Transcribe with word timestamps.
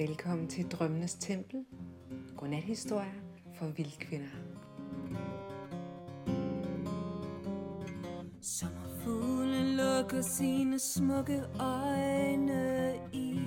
Velkommen 0.00 0.48
til 0.48 0.68
Drømmenes 0.68 1.14
Tempel. 1.14 1.64
Godnathistorier 2.36 3.12
for 3.58 3.66
vildkvinder. 3.66 4.28
Sommerfuglen 8.40 9.76
lukker 9.76 10.20
sine 10.20 10.78
smukke 10.78 11.42
øjne 11.58 12.94
i 13.12 13.40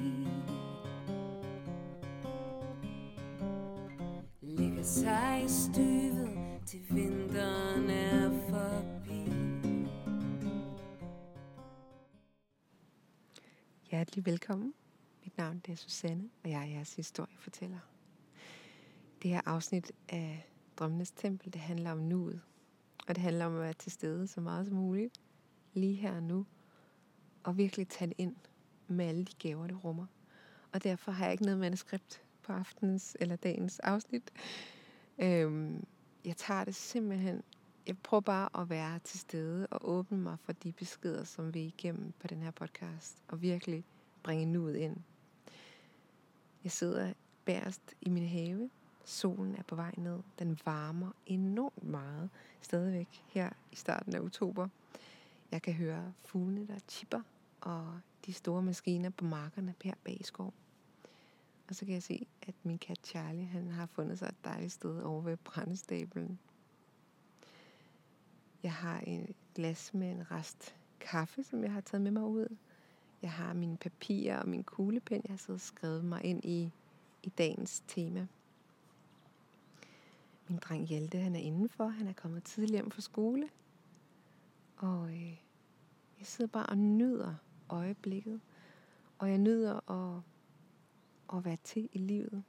Ligger 4.42 4.84
sig 4.84 5.44
i 5.46 5.50
støvet 5.50 6.30
til 6.66 6.82
vinteren 6.90 7.90
er 7.90 8.30
forbi 8.50 9.34
Hjertelig 13.92 14.26
velkommen. 14.26 14.74
Mit 15.24 15.38
navn 15.38 15.62
er 15.70 15.76
Susanne, 15.76 16.30
og 16.44 16.50
jeg 16.50 16.62
er 16.62 16.66
jeres 16.66 16.96
historiefortæller. 16.96 17.80
Det 19.22 19.32
her 19.32 19.42
afsnit 19.46 19.92
af 20.10 20.50
Drømmenes 20.78 21.12
Tempel, 21.12 21.54
det 21.54 21.62
handler 21.62 21.92
om 21.92 21.98
nuet. 21.98 22.42
Og 23.08 23.16
det 23.16 23.24
handler 23.24 23.46
om 23.46 23.56
at 23.56 23.62
være 23.62 23.74
til 23.74 23.92
stede 23.92 24.28
så 24.28 24.42
meget 24.42 24.68
som 24.68 24.76
muligt, 24.76 25.22
lige 25.74 25.96
her 25.96 26.16
og 26.16 26.24
nu, 26.24 26.46
og 27.44 27.58
virkelig 27.58 27.88
tage 27.88 28.08
det 28.08 28.16
ind 28.18 28.36
med 28.88 29.06
alle 29.06 29.26
de 29.26 29.34
gaver, 29.40 29.68
det 29.68 29.84
rummer. 29.84 30.06
Og 30.72 30.84
derfor 30.84 31.12
har 31.12 31.26
jeg 31.26 31.32
ikke 31.32 31.44
noget 31.44 31.60
manuskript 31.60 32.24
på 32.42 32.54
aftenens 32.54 33.18
eller 33.20 33.36
dagens 33.36 33.80
afsnit. 33.80 34.32
Øhm, 35.20 35.86
jeg 36.26 36.38
tager 36.38 36.64
det 36.64 36.76
simpelthen, 36.76 37.44
jeg 37.88 37.98
prøver 37.98 38.22
bare 38.22 38.62
at 38.62 38.70
være 38.70 39.00
til 39.00 39.20
stede 39.20 39.68
og 39.68 39.90
åbne 39.90 40.18
mig 40.18 40.38
for 40.40 40.52
de 40.52 40.72
beskeder, 40.72 41.24
som 41.24 41.54
vi 41.54 41.62
er 41.62 41.66
igennem 41.66 42.14
på 42.20 42.28
den 42.28 42.42
her 42.42 42.52
podcast, 42.52 43.18
og 43.28 43.42
virkelig 43.42 43.86
bringe 44.24 44.46
nuet 44.46 44.76
ind. 44.76 44.98
Jeg 46.64 46.72
sidder 46.72 47.14
bærest 47.46 47.96
i 48.02 48.10
min 48.10 48.28
have. 48.28 48.70
Solen 49.06 49.56
er 49.56 49.64
på 49.64 49.76
vej 49.76 49.94
ned. 49.98 50.20
Den 50.40 50.60
varmer 50.66 51.12
enormt 51.26 51.84
meget 51.84 52.30
stadigvæk 52.62 53.24
her 53.28 53.50
i 53.72 53.76
starten 53.76 54.16
af 54.16 54.20
oktober. 54.20 54.68
Jeg 55.52 55.62
kan 55.62 55.74
høre 55.74 56.14
fuglene, 56.26 56.68
der 56.68 56.80
chipper, 56.88 57.22
og 57.62 58.00
de 58.26 58.34
store 58.34 58.62
maskiner 58.62 59.10
på 59.10 59.26
markerne 59.26 59.76
her 59.84 59.94
bag 60.04 60.18
i 60.20 60.24
skov. 60.24 60.54
Og 61.68 61.76
så 61.76 61.86
kan 61.86 61.94
jeg 61.94 62.04
se, 62.04 62.28
at 62.42 62.56
min 62.64 62.78
kat 62.78 63.00
Charlie, 63.04 63.46
han 63.46 63.68
har 63.68 63.86
fundet 63.86 64.20
sig 64.20 64.28
et 64.28 64.46
dejligt 64.46 64.74
sted 64.74 65.02
over 65.02 65.22
ved 65.22 65.38
brændestablen. 65.38 66.40
Jeg 68.64 68.74
har 68.74 69.00
en 69.00 69.36
glas 69.56 69.94
med 69.94 70.12
en 70.12 70.32
rest 70.32 70.76
kaffe, 71.00 71.44
som 71.44 71.64
jeg 71.64 71.72
har 71.72 71.82
taget 71.82 72.02
med 72.02 72.12
mig 72.12 72.24
ud. 72.24 72.58
Jeg 73.24 73.32
har 73.32 73.54
mine 73.54 73.78
papirer 73.78 74.40
og 74.40 74.50
min 74.50 74.64
kuglepen. 74.64 75.22
Jeg 75.24 75.32
har 75.32 75.38
siddet 75.38 75.56
og 75.58 75.62
skrevet 75.62 76.06
mig 76.06 76.24
ind 76.24 76.46
i, 76.46 76.72
i 77.24 77.30
dagens 77.30 77.84
tema. 77.88 78.28
Min 80.48 80.58
dreng 80.58 80.88
Hjalte, 80.88 81.18
han 81.18 81.36
er 81.36 81.40
indenfor. 81.40 81.88
Han 81.88 82.08
er 82.08 82.14
kommet 82.14 82.44
tidligt 82.44 82.72
hjem 82.72 82.92
fra 82.92 83.02
skole. 83.02 83.50
Og 84.78 85.10
øh, 85.10 85.28
jeg 86.20 86.28
sidder 86.28 86.52
bare 86.52 86.66
og 86.66 86.78
nyder 86.78 87.36
øjeblikket. 87.70 88.42
Og 89.20 89.30
jeg 89.30 89.38
nyder 89.38 89.92
at, 89.92 90.22
at 91.38 91.46
være 91.46 91.58
til 91.64 91.90
i 91.94 91.98
livet. 91.98 92.44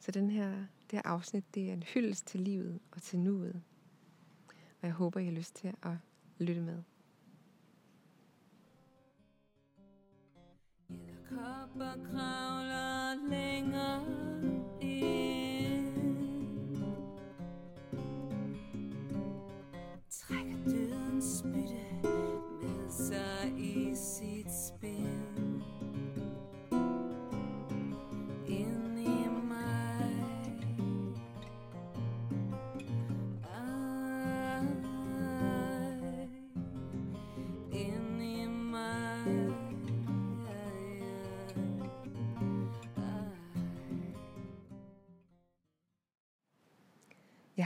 Så 0.00 0.10
den 0.10 0.30
her, 0.30 0.50
det 0.90 0.92
her 0.92 1.02
afsnit, 1.04 1.54
det 1.54 1.68
er 1.68 1.72
en 1.72 1.82
hyldest 1.82 2.26
til 2.26 2.40
livet 2.40 2.80
og 2.90 3.02
til 3.02 3.18
nuet. 3.18 3.62
Og 4.80 4.86
jeg 4.86 4.92
håber, 4.92 5.20
I 5.20 5.24
har 5.24 5.32
lyst 5.32 5.54
til 5.54 5.74
at 5.82 5.96
lytte 6.38 6.60
med. 6.60 6.82
Kopper 11.28 11.94
kravler 12.10 13.14
længere 13.30 14.02
ind. 14.80 15.27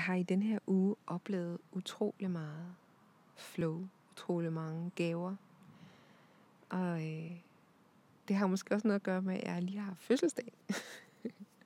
Jeg 0.03 0.07
har 0.07 0.15
i 0.15 0.23
den 0.23 0.43
her 0.43 0.59
uge 0.67 0.97
oplevet 1.07 1.59
utrolig 1.73 2.31
meget 2.31 2.75
flow, 3.37 3.89
utrolig 4.13 4.53
mange 4.53 4.91
gaver. 4.95 5.37
Og 6.69 7.07
øh, 7.07 7.41
det 8.29 8.37
har 8.37 8.47
måske 8.47 8.75
også 8.75 8.89
noget 8.89 9.01
at 9.01 9.03
gøre 9.03 9.23
med, 9.23 9.35
at 9.35 9.45
jeg 9.45 9.63
lige 9.63 9.79
har 9.79 9.95
fødselsdag. 9.95 10.53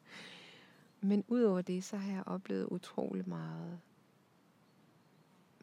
Men 1.00 1.24
udover 1.28 1.62
det, 1.62 1.84
så 1.84 1.96
har 1.96 2.12
jeg 2.12 2.22
oplevet 2.26 2.66
utrolig 2.66 3.28
meget 3.28 3.80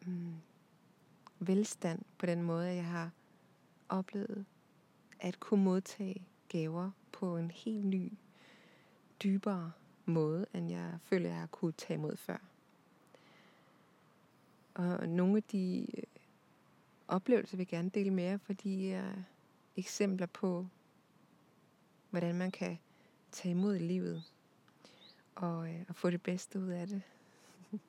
mm, 0.05 0.33
velstand 1.39 2.01
på 2.17 2.25
den 2.25 2.43
måde, 2.43 2.69
at 2.69 2.75
jeg 2.75 2.85
har 2.85 3.11
oplevet 3.89 4.45
at 5.19 5.39
kunne 5.39 5.63
modtage 5.63 6.27
gaver 6.49 6.91
på 7.11 7.37
en 7.37 7.51
helt 7.51 7.85
ny, 7.85 8.13
dybere 9.23 9.71
måde, 10.05 10.45
end 10.53 10.71
jeg 10.71 10.97
føler, 11.03 11.29
jeg 11.29 11.39
har 11.39 11.47
kunne 11.47 11.71
tage 11.71 11.97
imod 11.97 12.17
før. 12.17 12.52
Og 14.73 15.09
nogle 15.09 15.37
af 15.37 15.43
de 15.43 15.87
øh, 15.97 16.03
oplevelser 17.07 17.57
vil 17.57 17.61
jeg 17.61 17.67
gerne 17.67 17.89
dele 17.89 18.11
med 18.11 18.23
jer, 18.23 18.37
fordi 18.37 18.77
de 18.77 18.93
er 18.93 19.13
eksempler 19.77 20.27
på, 20.27 20.67
hvordan 22.09 22.35
man 22.35 22.51
kan 22.51 22.77
tage 23.31 23.51
imod 23.51 23.79
livet 23.79 24.23
og, 25.35 25.69
øh, 25.69 25.81
og 25.89 25.95
få 25.95 26.09
det 26.09 26.21
bedste 26.21 26.59
ud 26.59 26.67
af 26.67 26.87
det. 26.87 27.01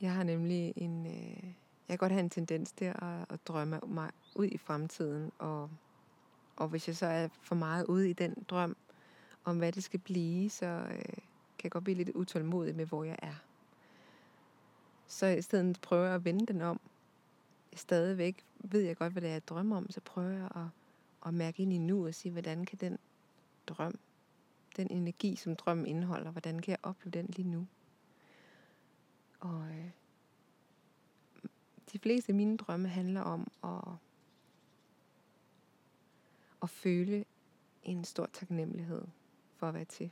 jeg 0.00 0.12
har 0.12 0.22
nemlig 0.22 0.72
en... 0.76 1.06
Øh, 1.06 1.44
jeg 1.88 1.98
kan 1.98 1.98
godt 1.98 2.12
have 2.12 2.22
en 2.22 2.30
tendens 2.30 2.72
til 2.72 2.84
at, 2.84 3.26
at 3.30 3.46
drømme 3.48 3.80
mig 3.86 4.10
ud 4.34 4.46
i 4.46 4.58
fremtiden, 4.58 5.32
og, 5.38 5.70
og 6.56 6.68
hvis 6.68 6.88
jeg 6.88 6.96
så 6.96 7.06
er 7.06 7.28
for 7.28 7.54
meget 7.54 7.86
ude 7.86 8.10
i 8.10 8.12
den 8.12 8.44
drøm 8.48 8.76
om, 9.44 9.58
hvad 9.58 9.72
det 9.72 9.84
skal 9.84 10.00
blive, 10.00 10.50
så 10.50 10.66
øh, 10.66 11.02
kan 11.58 11.64
jeg 11.64 11.70
godt 11.70 11.84
blive 11.84 11.96
lidt 11.96 12.10
utålmodig 12.14 12.76
med, 12.76 12.86
hvor 12.86 13.04
jeg 13.04 13.16
er. 13.22 13.45
Så 15.06 15.26
i 15.26 15.42
stedet 15.42 15.80
prøver 15.80 16.04
jeg 16.06 16.14
at 16.14 16.24
vende 16.24 16.46
den 16.46 16.62
om. 16.62 16.80
Stadigvæk 17.76 18.44
ved 18.58 18.80
jeg 18.80 18.96
godt, 18.96 19.12
hvad 19.12 19.22
det 19.22 19.28
er, 19.28 19.32
jeg 19.32 19.48
drømmer 19.48 19.76
om, 19.76 19.90
så 19.90 20.00
prøver 20.00 20.30
jeg 20.30 20.48
at, 20.54 20.68
at 21.26 21.34
mærke 21.34 21.62
ind 21.62 21.72
i 21.72 21.78
nu 21.78 22.06
og 22.06 22.14
sige, 22.14 22.32
hvordan 22.32 22.64
kan 22.64 22.78
den 22.78 22.98
drøm, 23.66 23.98
den 24.76 24.90
energi, 24.90 25.36
som 25.36 25.56
drømmen 25.56 25.86
indeholder, 25.86 26.30
hvordan 26.30 26.58
kan 26.58 26.70
jeg 26.70 26.78
opleve 26.82 27.10
den 27.10 27.26
lige 27.26 27.48
nu? 27.48 27.66
Og 29.40 29.68
øh, 29.70 29.90
de 31.92 31.98
fleste 31.98 32.30
af 32.30 32.34
mine 32.34 32.56
drømme 32.56 32.88
handler 32.88 33.20
om 33.20 33.50
at, 33.64 33.94
at 36.62 36.70
føle 36.70 37.24
en 37.82 38.04
stor 38.04 38.26
taknemmelighed 38.26 39.02
for 39.56 39.68
at 39.68 39.74
være 39.74 39.84
til. 39.84 40.10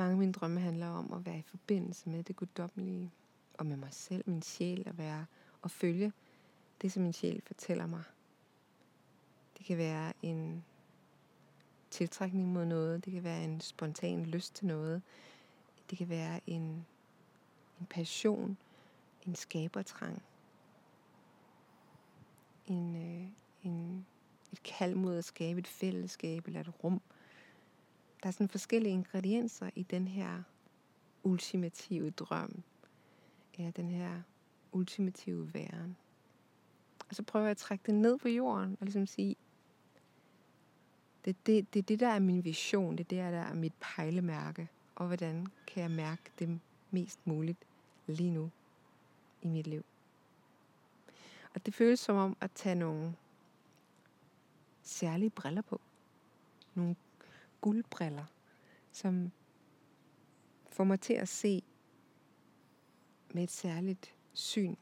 Mange 0.00 0.12
af 0.12 0.18
mine 0.18 0.32
drømme 0.32 0.60
handler 0.60 0.88
om 0.88 1.12
at 1.12 1.26
være 1.26 1.38
i 1.38 1.42
forbindelse 1.42 2.08
med 2.08 2.22
det 2.22 2.36
guddommelige, 2.36 3.10
og 3.54 3.66
med 3.66 3.76
mig 3.76 3.92
selv, 3.92 4.24
min 4.26 4.42
sjæl, 4.42 4.82
at 4.86 4.98
være 4.98 5.26
og 5.62 5.70
følge 5.70 6.12
det, 6.82 6.92
som 6.92 7.02
min 7.02 7.12
sjæl 7.12 7.42
fortæller 7.46 7.86
mig. 7.86 8.02
Det 9.58 9.66
kan 9.66 9.78
være 9.78 10.12
en 10.22 10.64
tiltrækning 11.90 12.48
mod 12.48 12.64
noget, 12.64 13.04
det 13.04 13.12
kan 13.12 13.24
være 13.24 13.44
en 13.44 13.60
spontan 13.60 14.26
lyst 14.26 14.54
til 14.54 14.66
noget, 14.66 15.02
det 15.90 15.98
kan 15.98 16.08
være 16.08 16.40
en, 16.46 16.86
en 17.80 17.86
passion, 17.90 18.56
en 19.26 19.34
skabertrang, 19.34 20.22
en, 22.66 22.96
øh, 22.96 23.28
en, 23.62 24.06
et 24.52 24.62
kald 24.62 24.94
mod 24.94 25.16
at 25.16 25.24
skabe 25.24 25.58
et 25.58 25.68
fællesskab 25.68 26.46
eller 26.46 26.60
et 26.60 26.84
rum. 26.84 27.00
Der 28.22 28.28
er 28.28 28.30
sådan 28.30 28.48
forskellige 28.48 28.92
ingredienser 28.92 29.70
i 29.74 29.82
den 29.82 30.08
her 30.08 30.42
ultimative 31.22 32.10
drøm, 32.10 32.62
eller 33.54 33.70
den 33.70 33.90
her 33.90 34.22
ultimative 34.72 35.54
væren. 35.54 35.96
Og 37.08 37.14
så 37.14 37.22
prøver 37.22 37.44
jeg 37.46 37.50
at 37.50 37.56
trække 37.56 37.82
det 37.86 37.94
ned 37.94 38.18
på 38.18 38.28
jorden 38.28 38.76
og 38.80 38.86
ligesom 38.86 39.06
sige, 39.06 39.36
det 41.24 41.30
er 41.30 41.34
det, 41.46 41.74
det, 41.74 41.88
det, 41.88 42.00
der 42.00 42.08
er 42.08 42.18
min 42.18 42.44
vision, 42.44 42.98
det 42.98 43.00
er 43.00 43.08
det, 43.08 43.32
der 43.32 43.40
er 43.40 43.54
mit 43.54 43.72
pejlemærke, 43.80 44.68
og 44.94 45.06
hvordan 45.06 45.46
kan 45.66 45.82
jeg 45.82 45.90
mærke 45.90 46.22
det 46.38 46.60
mest 46.90 47.26
muligt 47.26 47.58
lige 48.06 48.30
nu 48.30 48.50
i 49.42 49.48
mit 49.48 49.66
liv. 49.66 49.84
Og 51.54 51.66
det 51.66 51.74
føles 51.74 52.00
som 52.00 52.16
om 52.16 52.36
at 52.40 52.50
tage 52.54 52.74
nogle 52.74 53.14
særlige 54.82 55.30
briller 55.30 55.62
på. 55.62 55.80
Nogle 56.74 56.96
guldbriller, 57.60 58.24
som 58.92 59.30
får 60.70 60.84
mig 60.84 61.00
til 61.00 61.14
at 61.14 61.28
se 61.28 61.62
med 63.34 63.42
et 63.42 63.50
særligt 63.50 64.14
syn 64.32 64.76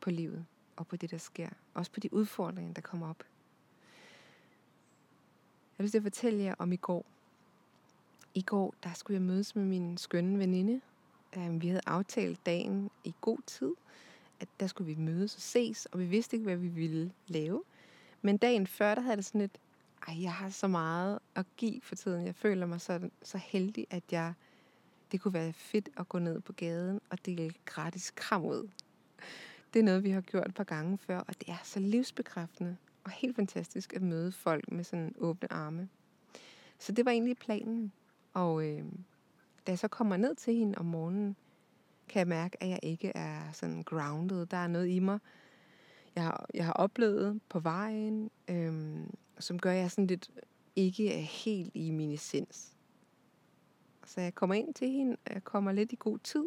på 0.00 0.10
livet 0.10 0.46
og 0.76 0.86
på 0.86 0.96
det, 0.96 1.10
der 1.10 1.18
sker. 1.18 1.48
Også 1.74 1.92
på 1.92 2.00
de 2.00 2.12
udfordringer, 2.12 2.72
der 2.74 2.82
kommer 2.82 3.10
op. 3.10 3.24
Jeg 5.78 5.84
vil 5.84 5.90
til 5.90 5.98
at 5.98 6.02
fortælle 6.02 6.42
jer 6.42 6.54
om 6.58 6.72
i 6.72 6.76
går. 6.76 7.06
I 8.34 8.42
går, 8.42 8.74
der 8.82 8.92
skulle 8.92 9.14
jeg 9.14 9.22
mødes 9.22 9.56
med 9.56 9.64
min 9.64 9.98
skønne 9.98 10.38
veninde. 10.38 10.80
Øhm, 11.36 11.62
vi 11.62 11.68
havde 11.68 11.80
aftalt 11.86 12.46
dagen 12.46 12.90
i 13.04 13.14
god 13.20 13.38
tid, 13.46 13.72
at 14.40 14.48
der 14.60 14.66
skulle 14.66 14.94
vi 14.94 15.00
mødes 15.00 15.34
og 15.34 15.40
ses, 15.40 15.86
og 15.86 15.98
vi 15.98 16.04
vidste 16.04 16.36
ikke, 16.36 16.44
hvad 16.44 16.56
vi 16.56 16.68
ville 16.68 17.12
lave. 17.26 17.62
Men 18.22 18.36
dagen 18.36 18.66
før, 18.66 18.94
der 18.94 19.02
havde 19.02 19.16
det 19.16 19.24
sådan 19.24 19.40
et, 19.40 19.58
ej, 20.08 20.22
jeg 20.22 20.32
har 20.32 20.50
så 20.50 20.66
meget 20.66 21.18
at 21.34 21.46
give 21.56 21.80
for 21.82 21.94
tiden. 21.94 22.26
Jeg 22.26 22.34
føler 22.34 22.66
mig 22.66 22.80
så, 22.80 23.10
så 23.22 23.38
heldig, 23.38 23.86
at 23.90 24.04
jeg, 24.12 24.34
det 25.12 25.20
kunne 25.20 25.34
være 25.34 25.52
fedt 25.52 25.88
at 25.96 26.08
gå 26.08 26.18
ned 26.18 26.40
på 26.40 26.52
gaden 26.52 27.00
og 27.10 27.26
dele 27.26 27.54
gratis 27.64 28.12
kram 28.16 28.44
ud. 28.44 28.70
Det 29.74 29.80
er 29.80 29.84
noget, 29.84 30.04
vi 30.04 30.10
har 30.10 30.20
gjort 30.20 30.46
et 30.46 30.54
par 30.54 30.64
gange 30.64 30.98
før, 30.98 31.18
og 31.18 31.40
det 31.40 31.48
er 31.48 31.56
så 31.64 31.80
livsbekræftende 31.80 32.76
og 33.04 33.10
helt 33.10 33.36
fantastisk 33.36 33.92
at 33.92 34.02
møde 34.02 34.32
folk 34.32 34.72
med 34.72 34.84
sådan 34.84 35.14
åbne 35.18 35.52
arme. 35.52 35.88
Så 36.78 36.92
det 36.92 37.04
var 37.04 37.10
egentlig 37.10 37.36
planen. 37.36 37.92
Og 38.32 38.66
øh, 38.66 38.84
da 39.66 39.72
jeg 39.72 39.78
så 39.78 39.88
kommer 39.88 40.16
ned 40.16 40.34
til 40.34 40.54
hende 40.54 40.78
om 40.78 40.86
morgenen, 40.86 41.36
kan 42.08 42.18
jeg 42.18 42.28
mærke, 42.28 42.62
at 42.62 42.68
jeg 42.68 42.80
ikke 42.82 43.12
er 43.14 43.52
sådan 43.52 43.82
grounded. 43.82 44.46
Der 44.46 44.56
er 44.56 44.66
noget 44.66 44.88
i 44.88 44.98
mig, 44.98 45.18
jeg 46.14 46.24
har, 46.24 46.46
jeg 46.54 46.64
har 46.64 46.72
oplevet 46.72 47.40
på 47.48 47.60
vejen, 47.60 48.30
øhm, 48.48 49.14
som 49.38 49.58
gør, 49.58 49.72
at 49.72 49.78
jeg 49.78 49.90
sådan 49.90 50.06
lidt 50.06 50.30
ikke 50.76 51.12
er 51.12 51.20
helt 51.20 51.70
i 51.74 51.90
min 51.90 52.10
essens. 52.10 52.76
Så 54.06 54.20
jeg 54.20 54.34
kommer 54.34 54.54
ind 54.54 54.74
til 54.74 54.88
hende, 54.88 55.16
og 55.26 55.34
jeg 55.34 55.44
kommer 55.44 55.72
lidt 55.72 55.92
i 55.92 55.96
god 55.98 56.18
tid, 56.18 56.44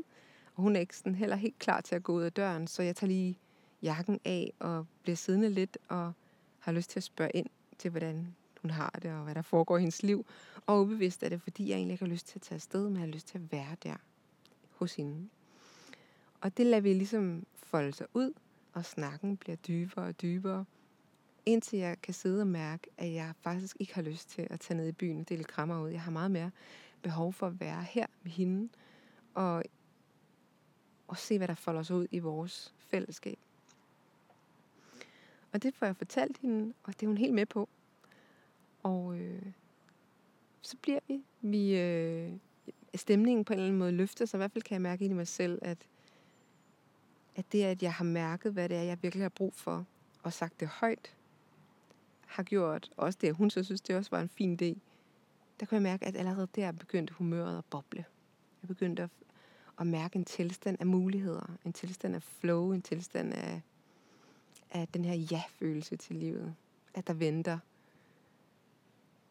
og 0.56 0.64
hun 0.64 0.76
er 0.76 0.80
ikke 0.80 0.98
sådan 0.98 1.16
heller 1.16 1.36
helt 1.36 1.60
klar 1.60 1.82
til 1.82 1.96
at 1.96 2.04
gå 2.04 2.14
ud 2.14 2.24
af 2.24 2.34
døren, 2.34 2.68
så 2.68 2.84
jeg 2.84 2.96
tager 2.96 3.08
lige 3.08 3.40
jakken 3.82 4.20
af 4.26 4.54
og 4.60 4.86
bliver 5.02 5.16
siddende 5.16 5.50
lidt 5.50 5.78
og 5.88 6.14
har 6.60 6.72
lyst 6.72 6.90
til 6.90 7.00
at 7.00 7.04
spørge 7.04 7.32
ind 7.34 7.48
til, 7.78 7.92
hvordan 7.92 8.36
hun 8.62 8.72
har 8.72 9.00
det, 9.02 9.12
og 9.12 9.24
hvad 9.24 9.36
der 9.36 9.42
foregår 9.42 9.78
i 9.78 9.80
hendes 9.80 10.04
liv. 10.04 10.26
Og 10.66 10.82
ubevidst 10.82 11.24
er 11.24 11.30
det, 11.30 11.42
fordi 11.42 11.70
jeg 11.70 11.76
egentlig 11.76 11.94
ikke 11.94 12.06
har 12.06 12.12
lyst 12.12 12.28
til 12.28 12.38
at 12.38 12.42
tage 12.42 12.56
afsted, 12.56 12.84
men 12.84 12.94
jeg 12.94 13.02
har 13.02 13.08
lyst 13.08 13.28
til 13.28 13.38
at 13.38 13.52
være 13.52 13.76
der 13.84 13.96
hos 14.72 14.96
hende. 14.96 15.30
Og 16.42 16.58
det 16.58 16.66
lader 16.66 16.82
vi 16.82 16.94
ligesom 16.94 17.46
folde 17.54 17.94
sig 17.94 18.08
ud, 18.14 18.34
og 18.78 18.86
snakken 18.86 19.38
bliver 19.38 19.56
dybere 19.56 20.06
og 20.06 20.22
dybere, 20.22 20.66
indtil 21.46 21.80
jeg 21.80 22.02
kan 22.02 22.14
sidde 22.14 22.42
og 22.42 22.48
mærke, 22.48 22.88
at 22.98 23.14
jeg 23.14 23.34
faktisk 23.42 23.78
ikke 23.80 23.96
har 23.96 24.02
lyst 24.02 24.30
til 24.30 24.48
at 24.50 24.60
tage 24.60 24.78
ned 24.78 24.88
i 24.88 24.92
byen 24.92 25.20
og 25.20 25.30
dele 25.30 25.44
krammer 25.44 25.82
ud. 25.82 25.90
Jeg 25.90 26.02
har 26.02 26.12
meget 26.12 26.32
mere 26.32 26.52
behov 27.02 27.34
for 27.34 27.48
at 27.48 27.60
være 27.60 27.84
her 27.84 28.06
med 28.24 28.32
hende, 28.32 28.70
og, 29.34 29.64
og 31.08 31.18
se, 31.18 31.38
hvad 31.38 31.48
der 31.48 31.54
folder 31.54 31.84
sig 31.84 31.96
ud 31.96 32.08
i 32.12 32.20
vores 32.20 32.74
fællesskab. 32.78 33.40
Og 35.52 35.64
det 35.64 35.74
får 35.74 35.86
jeg 35.86 35.96
fortalt 35.96 36.38
hende, 36.38 36.74
og 36.84 36.94
det 36.94 37.04
er 37.04 37.08
hun 37.08 37.18
helt 37.18 37.34
med 37.34 37.46
på. 37.46 37.70
Og 38.84 39.18
øh, 39.20 39.52
så 40.62 40.78
bliver 40.82 41.00
vi. 41.08 41.24
vi 41.42 41.80
øh, 41.80 42.34
stemningen 42.96 43.46
på 43.46 43.54
en 43.54 43.60
eller 43.60 43.68
anden 43.68 43.80
måde 43.80 43.92
løfter 43.92 44.26
sig. 44.26 44.38
I 44.38 44.40
hvert 44.40 44.52
fald 44.52 44.64
kan 44.64 44.74
jeg 44.74 44.82
mærke 44.82 45.06
ind 45.06 45.14
i 45.14 45.16
mig 45.16 45.28
selv, 45.28 45.60
at, 45.62 45.78
at 47.38 47.52
det, 47.52 47.64
at 47.64 47.84
jeg 47.84 47.94
har 47.94 48.06
mærket, 48.06 48.54
hvad 48.54 48.70
det 48.70 48.78
er, 48.78 48.82
jeg 48.82 48.98
virkelig 49.02 49.24
har 49.24 49.30
brug 49.30 49.54
for, 49.56 49.86
og 50.24 50.34
sagt 50.34 50.60
det 50.60 50.68
højt, 50.68 51.16
har 52.28 52.44
gjort, 52.44 52.90
også 52.98 53.20
det, 53.22 53.28
at 53.28 53.36
hun 53.36 53.50
så 53.50 53.64
synes, 53.64 53.82
det 53.82 53.96
også 53.96 54.12
var 54.12 54.22
en 54.22 54.30
fin 54.30 54.54
idé, 54.54 54.80
der 55.60 55.66
kunne 55.66 55.76
jeg 55.76 55.82
mærke, 55.82 56.06
at 56.06 56.16
allerede 56.16 56.48
der 56.56 56.72
begyndte 56.72 57.14
humøret 57.14 57.58
at 57.58 57.66
boble. 57.66 58.06
Jeg 58.62 58.68
begyndte 58.68 59.04
at, 59.04 59.10
at 59.80 59.88
mærke 59.88 60.16
en 60.16 60.26
tilstand 60.26 60.78
af 60.80 60.86
muligheder, 60.86 61.58
en 61.66 61.74
tilstand 61.74 62.16
af 62.16 62.24
flow, 62.24 62.72
en 62.72 62.82
tilstand 62.82 63.34
af, 63.34 63.62
af 64.72 64.88
den 64.88 65.06
her 65.06 65.16
ja-følelse 65.16 65.96
til 65.96 66.16
livet. 66.16 66.56
At 66.94 67.08
der 67.08 67.14
venter 67.14 67.60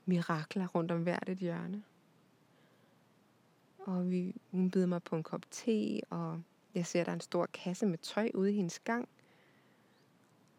mirakler 0.07 0.67
rundt 0.67 0.91
om 0.91 1.03
hvert 1.03 1.29
et 1.29 1.39
hjørne. 1.39 1.83
Og 3.79 4.11
vi, 4.11 4.35
hun 4.51 4.71
byder 4.71 4.87
mig 4.87 5.03
på 5.03 5.17
en 5.17 5.23
kop 5.23 5.43
te, 5.51 6.01
og 6.11 6.43
jeg 6.77 6.87
ser, 6.87 7.05
der 7.05 7.11
er 7.11 7.15
en 7.15 7.21
stor 7.21 7.47
kasse 7.47 7.87
med 7.87 7.99
tøj 7.99 8.31
ude 8.35 8.53
i 8.53 8.57
hendes 8.57 8.79
gang. 8.79 9.09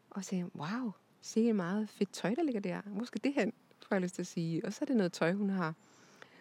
Og 0.10 0.24
så 0.24 0.30
siger 0.30 0.46
wow, 0.56 0.92
se 1.22 1.54
meget 1.54 1.90
fedt 1.90 2.14
tøj, 2.14 2.36
der 2.36 2.44
ligger 2.44 2.62
der. 2.62 2.82
Hvor 2.82 3.06
skal 3.06 3.24
det 3.24 3.34
hen, 3.34 3.54
får 3.88 3.96
jeg 3.96 4.02
lyst 4.02 4.16
til 4.16 4.22
at 4.22 4.28
sige. 4.28 4.66
Og 4.66 4.74
så 4.74 4.80
er 4.82 4.86
det 4.86 4.96
noget 4.96 5.14
tøj, 5.14 5.34
hun 5.34 5.50
har 5.50 5.74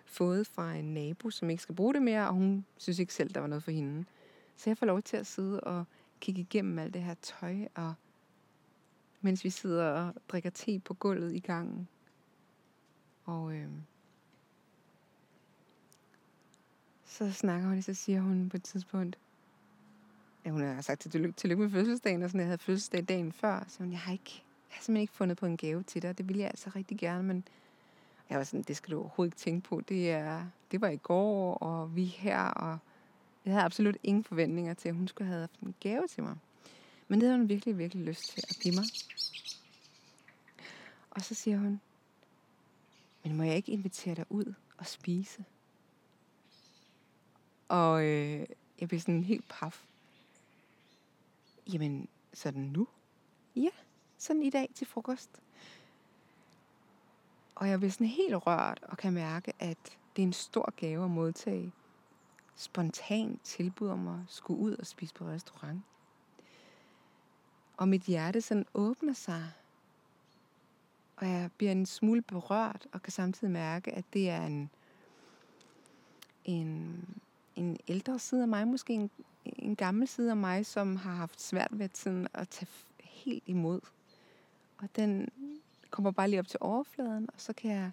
fået 0.04 0.46
fra 0.46 0.74
en 0.74 0.94
nabo, 0.94 1.30
som 1.30 1.50
ikke 1.50 1.62
skal 1.62 1.74
bruge 1.74 1.94
det 1.94 2.02
mere, 2.02 2.28
og 2.28 2.34
hun 2.34 2.64
synes 2.76 2.98
ikke 2.98 3.14
selv, 3.14 3.30
der 3.30 3.40
var 3.40 3.46
noget 3.46 3.62
for 3.62 3.70
hende. 3.70 4.04
Så 4.56 4.70
jeg 4.70 4.78
får 4.78 4.86
lov 4.86 5.02
til 5.02 5.16
at 5.16 5.26
sidde 5.26 5.60
og 5.60 5.84
kigge 6.20 6.40
igennem 6.40 6.78
alt 6.78 6.94
det 6.94 7.02
her 7.02 7.14
tøj, 7.14 7.56
og 7.74 7.94
mens 9.20 9.44
vi 9.44 9.50
sidder 9.50 9.90
og 9.90 10.14
drikker 10.28 10.50
te 10.50 10.78
på 10.78 10.94
gulvet 10.94 11.34
i 11.34 11.38
gangen. 11.38 11.88
Og 13.24 13.54
øh, 13.54 13.68
så 17.04 17.32
snakker 17.32 17.68
hun, 17.68 17.78
og 17.78 17.84
så 17.84 17.94
siger 17.94 18.20
hun 18.20 18.48
på 18.48 18.56
et 18.56 18.62
tidspunkt, 18.62 19.18
ja, 20.46 20.50
hun 20.50 20.62
har 20.62 20.82
sagt 20.82 21.00
til 21.00 21.10
tillykke, 21.10 21.36
tillykke 21.36 21.62
med 21.62 21.70
fødselsdagen, 21.70 22.22
og 22.22 22.30
sådan, 22.30 22.40
jeg 22.40 22.46
havde 22.46 22.58
fødselsdag 22.58 23.04
dagen 23.08 23.32
før, 23.32 23.64
så 23.68 23.78
hun, 23.78 23.92
jeg 23.92 24.00
har 24.00 24.12
ikke, 24.12 24.42
jeg 24.70 24.76
har 24.76 24.82
simpelthen 24.82 25.00
ikke 25.00 25.12
fundet 25.12 25.36
på 25.36 25.46
en 25.46 25.56
gave 25.56 25.82
til 25.82 26.02
dig, 26.02 26.18
det 26.18 26.28
ville 26.28 26.40
jeg 26.40 26.48
altså 26.48 26.70
rigtig 26.76 26.98
gerne, 26.98 27.22
men 27.22 27.44
jeg 28.30 28.38
var 28.38 28.44
sådan, 28.44 28.62
det 28.62 28.76
skal 28.76 28.92
du 28.92 29.00
overhovedet 29.00 29.32
ikke 29.32 29.40
tænke 29.40 29.68
på, 29.68 29.80
det, 29.88 30.10
er, 30.10 30.46
det 30.70 30.80
var 30.80 30.88
i 30.88 30.96
går, 30.96 31.54
og 31.54 31.96
vi 31.96 32.02
er 32.02 32.06
her, 32.06 32.40
og 32.40 32.78
jeg 33.44 33.52
havde 33.52 33.64
absolut 33.64 33.96
ingen 34.02 34.24
forventninger 34.24 34.74
til, 34.74 34.88
at 34.88 34.94
hun 34.94 35.08
skulle 35.08 35.28
have 35.28 35.40
haft 35.40 35.60
en 35.60 35.74
gave 35.80 36.06
til 36.06 36.22
mig. 36.22 36.36
Men 37.08 37.20
det 37.20 37.28
havde 37.28 37.38
hun 37.38 37.48
virkelig, 37.48 37.78
virkelig 37.78 38.04
lyst 38.04 38.30
til 38.30 38.44
at 38.50 38.56
give 38.62 38.74
mig. 38.74 38.84
Og 41.10 41.22
så 41.22 41.34
siger 41.34 41.58
hun, 41.58 41.80
men 43.24 43.36
må 43.36 43.42
jeg 43.42 43.56
ikke 43.56 43.72
invitere 43.72 44.14
dig 44.14 44.24
ud 44.28 44.54
og 44.78 44.86
spise? 44.86 45.44
Og 47.68 48.04
øh, 48.04 48.46
jeg 48.80 48.88
blev 48.88 49.00
sådan 49.00 49.24
helt 49.24 49.48
paf. 49.48 49.84
Jamen, 51.72 52.08
sådan 52.34 52.62
nu? 52.62 52.88
Ja, 53.56 53.70
sådan 54.18 54.42
i 54.42 54.50
dag 54.50 54.70
til 54.74 54.86
frokost. 54.86 55.30
Og 57.54 57.68
jeg 57.68 57.78
bliver 57.78 57.92
sådan 57.92 58.06
helt 58.06 58.46
rørt 58.46 58.80
og 58.82 58.96
kan 58.96 59.12
mærke, 59.12 59.52
at 59.58 59.98
det 60.16 60.22
er 60.22 60.26
en 60.26 60.32
stor 60.32 60.72
gave 60.76 61.04
at 61.04 61.10
modtage. 61.10 61.72
Spontant 62.54 63.42
tilbud 63.42 63.88
om 63.88 64.08
at 64.08 64.18
skulle 64.26 64.60
ud 64.60 64.76
og 64.76 64.86
spise 64.86 65.14
på 65.14 65.26
restaurant. 65.26 65.82
Og 67.76 67.88
mit 67.88 68.02
hjerte 68.02 68.40
sådan 68.40 68.66
åbner 68.74 69.12
sig. 69.12 69.52
Og 71.16 71.28
jeg 71.28 71.50
bliver 71.56 71.72
en 71.72 71.86
smule 71.86 72.22
berørt 72.22 72.86
og 72.92 73.02
kan 73.02 73.12
samtidig 73.12 73.52
mærke, 73.52 73.92
at 73.92 74.04
det 74.12 74.30
er 74.30 74.46
en, 74.46 74.70
en, 76.44 77.04
en 77.56 77.76
ældre 77.88 78.18
side 78.18 78.42
af 78.42 78.48
mig, 78.48 78.68
måske 78.68 78.92
en, 78.92 79.10
en 79.56 79.76
gammel 79.76 80.08
side 80.08 80.30
af 80.30 80.36
mig, 80.36 80.66
som 80.66 80.96
har 80.96 81.14
haft 81.14 81.40
svært 81.40 81.68
ved 81.70 81.88
sådan 81.94 82.28
at 82.34 82.48
tage 82.48 82.68
helt 83.00 83.44
imod. 83.46 83.80
Og 84.78 84.88
den 84.96 85.28
kommer 85.90 86.10
bare 86.10 86.28
lige 86.28 86.40
op 86.40 86.48
til 86.48 86.58
overfladen, 86.60 87.28
og 87.34 87.40
så 87.40 87.52
kan 87.52 87.70
jeg 87.70 87.90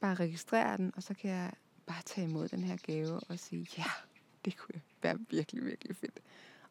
bare 0.00 0.14
registrere 0.14 0.76
den, 0.76 0.92
og 0.96 1.02
så 1.02 1.14
kan 1.14 1.30
jeg 1.30 1.52
bare 1.86 2.02
tage 2.04 2.28
imod 2.28 2.48
den 2.48 2.64
her 2.64 2.76
gave 2.76 3.20
og 3.28 3.38
sige, 3.38 3.68
ja, 3.78 3.90
det 4.44 4.56
kunne 4.56 4.80
være 5.02 5.18
virkelig, 5.30 5.64
virkelig 5.64 5.96
fedt 5.96 6.20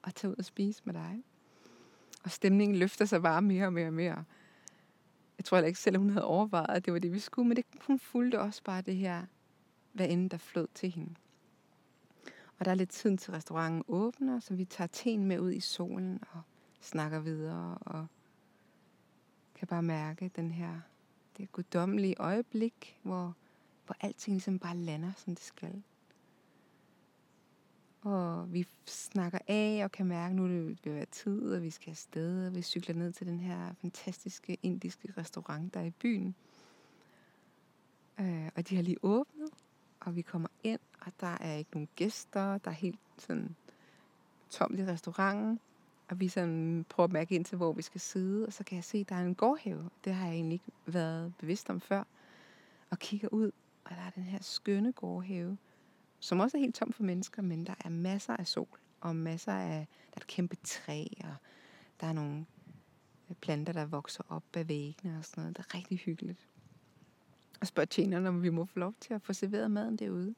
at 0.04 0.16
tage 0.16 0.32
ud 0.32 0.36
og 0.38 0.46
spise 0.46 0.82
med 0.86 0.94
dig. 0.94 1.24
Og 2.24 2.32
stemningen 2.32 2.78
løfter 2.78 3.06
sig 3.06 3.22
bare 3.22 3.42
mere 3.42 3.66
og 3.66 3.74
mere 3.74 3.88
og 3.88 3.94
mere. 3.94 4.24
Jeg 5.38 5.46
tror 5.46 5.58
heller 5.58 5.68
ikke 5.68 5.80
selv, 5.80 5.98
hun 5.98 6.10
havde 6.10 6.26
overvejet, 6.26 6.70
at 6.70 6.86
det 6.86 6.94
var 6.94 7.00
det, 7.00 7.14
vi 7.14 7.20
skulle, 7.20 7.48
men 7.48 7.58
det, 7.58 7.66
hun 7.88 8.00
fulgte 8.00 8.40
også 8.40 8.64
bare 8.64 8.82
det 8.82 8.96
her, 8.96 9.26
hvad 9.94 10.10
end 10.10 10.30
der 10.30 10.38
flød 10.38 10.68
til 10.74 10.92
hende. 10.92 11.16
Og 12.62 12.66
der 12.66 12.72
er 12.72 12.76
lidt 12.76 12.90
tid 12.90 13.18
til 13.18 13.34
restauranten 13.34 13.84
åbner, 13.88 14.40
så 14.40 14.54
vi 14.54 14.66
tager 14.66 14.88
teen 14.88 15.26
med 15.26 15.40
ud 15.40 15.52
i 15.52 15.60
solen 15.60 16.20
og 16.32 16.42
snakker 16.82 17.20
videre 17.20 17.78
og 17.78 18.08
kan 19.56 19.68
bare 19.68 19.84
mærke 19.84 20.32
den 20.36 20.52
her, 20.52 20.80
det 21.38 21.52
guddommelige 21.52 22.16
øjeblik, 22.20 23.00
hvor, 23.04 23.36
hvor 23.86 23.96
alting 24.02 24.36
ligesom 24.36 24.60
bare 24.60 24.78
lander, 24.78 25.12
som 25.18 25.36
det 25.36 25.44
skal. 25.44 25.84
Og 28.02 28.54
vi 28.54 28.68
snakker 28.86 29.40
af 29.48 29.82
og 29.84 29.92
kan 29.92 30.06
mærke, 30.06 30.36
nu 30.36 30.48
det 30.48 30.66
vil 30.66 30.96
være 30.96 31.06
tid, 31.06 31.54
og 31.54 31.64
vi 31.64 31.70
skal 31.70 31.90
afsted, 31.90 32.48
og 32.48 32.56
vi 32.56 32.62
cykler 32.62 32.96
ned 32.96 33.12
til 33.12 33.28
den 33.28 33.40
her 33.40 33.74
fantastiske 33.74 34.58
indiske 34.64 35.14
restaurant, 35.18 35.74
der 35.74 35.80
er 35.80 35.86
i 35.86 35.92
byen. 35.92 36.36
Øh, 38.20 38.50
og 38.56 38.70
de 38.70 38.76
har 38.76 38.84
lige 38.84 38.98
åbnet, 39.04 39.50
og 40.02 40.16
vi 40.16 40.22
kommer 40.22 40.48
ind, 40.64 40.80
og 41.02 41.12
der 41.20 41.38
er 41.42 41.54
ikke 41.54 41.72
nogen 41.74 41.90
gæster, 41.96 42.58
der 42.58 42.72
er 42.72 42.76
helt 42.76 43.00
sådan 43.18 43.56
tomt 44.50 44.80
i 44.80 44.86
restauranten. 44.86 45.60
Og 46.10 46.20
vi 46.20 46.28
sådan 46.28 46.86
prøver 46.90 47.08
at 47.08 47.14
mærke 47.14 47.36
ind 47.36 47.46
til, 47.46 47.58
hvor 47.58 47.74
vi 47.74 47.82
skal 47.82 48.02
sidde, 48.02 48.46
og 48.48 48.54
så 48.54 48.64
kan 48.64 48.76
jeg 48.76 48.84
se, 48.84 48.98
at 48.98 49.10
der 49.10 49.16
er 49.16 49.22
en 49.22 49.36
gårdhave. 49.36 49.90
Det 50.04 50.14
har 50.14 50.26
jeg 50.26 50.36
egentlig 50.36 50.54
ikke 50.54 50.72
været 50.86 51.34
bevidst 51.40 51.70
om 51.70 51.80
før. 51.80 52.04
Og 52.90 53.00
kigger 53.00 53.28
ud, 53.28 53.52
og 53.84 53.92
der 53.92 54.02
er 54.02 54.10
den 54.10 54.24
her 54.24 54.40
skønne 54.42 54.92
gårdhave, 54.92 55.58
som 56.20 56.40
også 56.40 56.58
er 56.58 56.62
helt 56.62 56.76
tom 56.76 56.94
for 56.94 57.04
mennesker, 57.04 57.42
men 57.42 57.66
der 57.66 57.74
er 57.86 57.90
masser 57.90 58.38
af 58.38 58.48
sol, 58.48 58.80
og 59.02 59.16
masser 59.16 59.54
af, 59.54 59.88
der 60.10 60.14
er 60.14 60.22
et 60.22 60.28
kæmpe 60.28 60.56
træ, 60.64 61.06
og 61.24 61.36
der 62.02 62.08
er 62.08 62.14
nogle 62.14 62.46
planter, 63.42 63.74
der 63.74 63.86
vokser 63.86 64.24
op 64.30 64.44
af 64.54 64.68
væggene 64.68 65.18
og 65.18 65.26
sådan 65.26 65.42
noget. 65.42 65.58
Det 65.58 65.66
er 65.66 65.76
rigtig 65.76 65.98
hyggeligt. 65.98 66.48
Og 67.62 67.68
spørger 67.68 67.86
tjeneren, 67.86 68.28
om 68.28 68.44
vi 68.44 68.50
må 68.50 68.66
få 68.66 68.80
lov 68.80 68.94
til 69.00 69.14
at 69.14 69.22
få 69.22 69.34
serveret 69.34 69.72
maden 69.72 69.98
derude. 69.98 70.36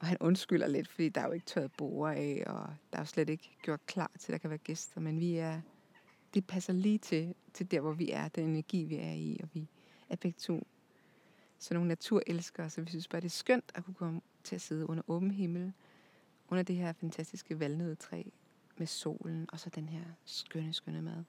Og 0.00 0.06
han 0.06 0.16
undskylder 0.20 0.66
lidt, 0.66 0.88
fordi 0.88 1.08
der 1.08 1.20
er 1.20 1.26
jo 1.26 1.32
ikke 1.32 1.46
tørret 1.46 1.72
borer 1.72 2.12
af, 2.12 2.42
og 2.46 2.68
der 2.92 2.98
er 2.98 3.02
jo 3.02 3.06
slet 3.06 3.28
ikke 3.28 3.58
gjort 3.62 3.86
klar 3.86 4.10
til, 4.18 4.32
at 4.32 4.32
der 4.32 4.38
kan 4.38 4.50
være 4.50 4.58
gæster. 4.58 5.00
Men 5.00 5.20
vi 5.20 5.34
er, 5.34 5.60
det 6.34 6.46
passer 6.46 6.72
lige 6.72 6.98
til, 6.98 7.34
til 7.54 7.70
der, 7.70 7.80
hvor 7.80 7.92
vi 7.92 8.10
er, 8.10 8.28
den 8.28 8.48
energi, 8.48 8.84
vi 8.84 8.96
er 8.96 9.12
i, 9.12 9.40
og 9.42 9.48
vi 9.52 9.68
er 10.08 10.16
begge 10.16 10.38
to 10.38 10.66
så 11.58 11.74
nogle 11.74 11.88
naturelskere, 11.88 12.70
så 12.70 12.80
vi 12.80 12.90
synes 12.90 13.08
bare, 13.08 13.20
det 13.20 13.26
er 13.26 13.30
skønt 13.30 13.72
at 13.74 13.84
kunne 13.84 13.94
komme 13.94 14.20
til 14.44 14.54
at 14.54 14.60
sidde 14.60 14.90
under 14.90 15.02
åben 15.08 15.30
himmel, 15.30 15.72
under 16.48 16.62
det 16.62 16.76
her 16.76 16.92
fantastiske 16.92 17.60
valnødetræ 17.60 18.22
med 18.76 18.86
solen, 18.86 19.48
og 19.52 19.60
så 19.60 19.70
den 19.70 19.88
her 19.88 20.04
skønne, 20.24 20.72
skønne 20.72 21.02
mad. 21.02 21.24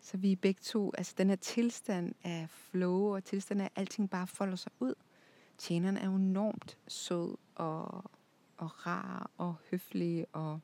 Så 0.00 0.16
vi 0.16 0.32
er 0.32 0.36
begge 0.36 0.60
to, 0.62 0.92
altså 0.98 1.14
den 1.18 1.28
her 1.28 1.36
tilstand 1.36 2.14
af 2.24 2.46
flow, 2.48 3.14
og 3.14 3.24
tilstand 3.24 3.60
af, 3.60 3.64
at 3.64 3.72
alting 3.76 4.10
bare 4.10 4.26
folder 4.26 4.56
sig 4.56 4.72
ud. 4.80 4.94
Tjeneren 5.58 5.96
er 5.96 6.08
enormt 6.08 6.78
sød 6.88 7.36
og, 7.54 8.04
og 8.56 8.86
rar 8.86 9.30
og 9.36 9.54
høflig 9.70 10.26
og 10.32 10.60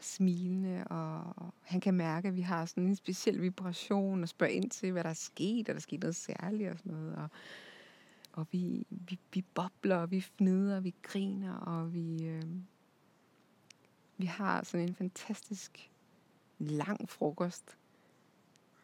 smilende, 0.00 0.84
og 0.84 1.34
han 1.62 1.80
kan 1.80 1.94
mærke, 1.94 2.28
at 2.28 2.36
vi 2.36 2.40
har 2.40 2.64
sådan 2.64 2.86
en 2.86 2.96
speciel 2.96 3.42
vibration, 3.42 4.22
og 4.22 4.28
spørger 4.28 4.52
ind 4.52 4.70
til, 4.70 4.92
hvad 4.92 5.04
der 5.04 5.10
er 5.10 5.14
sket, 5.14 5.60
og 5.60 5.66
der 5.66 5.74
er 5.74 5.80
sket 5.80 6.00
noget 6.00 6.16
særligt 6.16 6.70
og 6.70 6.78
sådan 6.78 6.92
noget. 6.92 7.16
Og, 7.16 7.28
og 8.32 8.46
vi, 8.50 8.86
vi, 8.90 9.18
vi 9.34 9.42
bobler, 9.54 9.96
og 9.96 10.10
vi 10.10 10.20
fnider, 10.20 10.76
og 10.76 10.84
vi 10.84 10.94
griner, 11.02 11.54
og 11.54 11.94
vi, 11.94 12.24
øh, 12.24 12.42
vi 14.16 14.26
har 14.26 14.64
sådan 14.64 14.88
en 14.88 14.94
fantastisk 14.94 15.90
lang 16.58 17.08
frokost. 17.08 17.76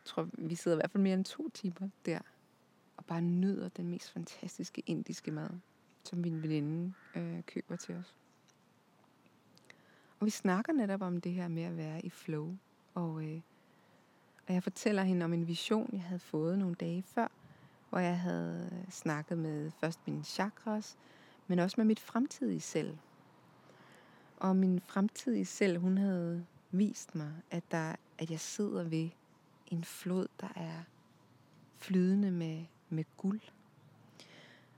Tror, 0.05 0.29
vi 0.33 0.55
sidder 0.55 0.77
i 0.77 0.81
hvert 0.81 0.91
fald 0.91 1.03
mere 1.03 1.15
end 1.15 1.25
to 1.25 1.49
timer 1.49 1.89
der, 2.07 2.19
og 2.97 3.05
bare 3.05 3.21
nyder 3.21 3.69
den 3.69 3.89
mest 3.89 4.11
fantastiske 4.11 4.83
indiske 4.87 5.31
mad, 5.31 5.51
som 6.05 6.19
min 6.19 6.43
veninde 6.43 6.93
øh, 7.17 7.43
køber 7.43 7.77
til 7.77 7.95
os. 7.95 8.15
Og 10.21 10.27
vi 10.27 10.31
snakker 10.31 10.73
netop 10.73 11.03
om 11.03 11.21
det 11.21 11.33
her 11.33 11.49
med 11.49 11.63
at 11.63 11.77
være 11.77 12.07
i 12.07 12.11
flow. 12.11 12.57
Og, 12.95 13.25
øh, 13.25 13.41
og 14.49 14.55
jeg 14.55 14.63
fortæller 14.63 15.03
hende 15.03 15.25
om 15.25 15.33
en 15.33 15.49
vision, 15.49 15.91
jeg 15.93 16.03
havde 16.03 16.19
fået 16.19 16.59
nogle 16.59 16.75
dage 16.75 17.03
før, 17.03 17.29
hvor 17.91 17.99
jeg 17.99 18.19
havde 18.21 18.71
øh, 18.73 18.91
snakket 18.91 19.39
med 19.39 19.71
først 19.81 20.01
mine 20.07 20.25
chakras, 20.25 20.99
men 21.47 21.59
også 21.59 21.75
med 21.79 21.85
mit 21.85 22.01
fremtidige 22.01 22.61
selv. 22.61 22.97
Og 24.37 24.57
min 24.57 24.81
fremtidige 24.81 25.47
selv, 25.47 25.79
hun 25.79 25.99
havde 25.99 26.47
vist 26.71 27.15
mig, 27.15 27.33
at, 27.51 27.63
der, 27.71 27.97
at 28.19 28.31
jeg 28.31 28.41
sidder 28.41 28.85
ved 28.85 29.09
en 29.71 29.85
flod, 29.85 30.27
der 30.41 30.49
er 30.57 30.83
flydende 31.77 32.31
med, 32.31 32.65
med 32.89 33.05
guld. 33.17 33.41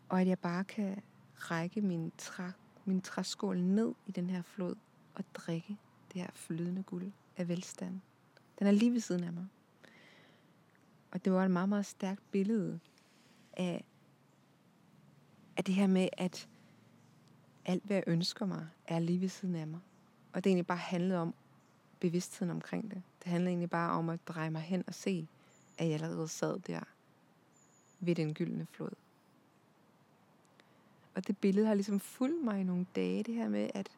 Og 0.09 0.21
at 0.21 0.27
jeg 0.27 0.39
bare 0.39 0.65
kan 0.65 1.03
række 1.37 1.81
min, 1.81 2.13
træ, 2.19 2.51
min 2.85 3.01
træskål 3.01 3.61
ned 3.61 3.95
i 4.07 4.11
den 4.11 4.31
her 4.31 4.43
flod 4.43 4.75
og 5.15 5.25
drikke 5.35 5.77
det 6.13 6.21
her 6.21 6.31
flydende 6.35 6.83
guld 6.83 7.13
af 7.37 7.49
velstand. 7.49 8.01
Den 8.59 8.67
er 8.67 8.71
lige 8.71 8.93
ved 8.93 9.01
siden 9.01 9.25
af 9.25 9.33
mig. 9.33 9.47
Og 11.11 11.25
det 11.25 11.33
var 11.33 11.45
et 11.45 11.51
meget, 11.51 11.69
meget 11.69 11.87
stærkt 11.87 12.31
billede 12.31 12.81
af, 13.53 13.85
af 15.57 15.65
det 15.65 15.75
her 15.75 15.87
med, 15.87 16.09
at 16.13 16.49
alt, 17.65 17.85
hvad 17.85 17.97
jeg 17.97 18.05
ønsker 18.07 18.47
mig, 18.47 18.69
er 18.87 18.99
lige 18.99 19.21
ved 19.21 19.29
siden 19.29 19.55
af 19.55 19.67
mig. 19.67 19.81
Og 20.33 20.45
det 20.45 20.51
egentlig 20.51 20.67
bare 20.67 20.79
handlede 20.79 21.19
om 21.19 21.35
bevidstheden 22.03 22.51
omkring 22.51 22.91
det. 22.91 23.03
Det 23.23 23.31
handlede 23.31 23.51
egentlig 23.51 23.71
bare 23.71 23.91
om 23.91 24.09
at 24.09 24.29
dreje 24.29 24.51
mig 24.51 24.63
hen 24.63 24.85
og 24.87 24.95
se, 24.95 25.29
at 25.79 25.87
jeg 25.87 25.95
allerede 25.95 26.29
sad 26.29 26.59
der 26.59 26.81
ved 28.01 28.15
den 28.15 28.35
gyldne 28.35 28.67
flod. 28.73 28.91
Og 31.15 31.27
det 31.27 31.39
billede 31.39 31.67
har 31.67 31.75
ligesom 31.75 32.01
fulgt 32.01 32.45
mig 32.45 32.61
i 32.61 32.65
nogle 32.65 32.87
dage, 32.97 33.23
det 33.23 33.35
her 33.35 33.49
med, 33.49 33.71
at 33.75 33.91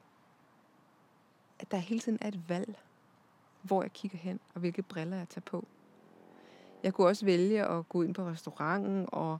at 1.58 1.70
der 1.70 1.76
hele 1.76 2.00
tiden 2.00 2.18
er 2.20 2.28
et 2.28 2.48
valg, 2.48 2.78
hvor 3.62 3.82
jeg 3.82 3.92
kigger 3.92 4.18
hen, 4.18 4.40
og 4.54 4.60
hvilke 4.60 4.82
briller 4.82 5.16
jeg 5.16 5.28
tager 5.28 5.40
på. 5.40 5.66
Jeg 6.82 6.94
kunne 6.94 7.06
også 7.06 7.24
vælge 7.24 7.66
at 7.66 7.88
gå 7.88 8.02
ind 8.02 8.14
på 8.14 8.26
restauranten, 8.26 9.08
og 9.12 9.38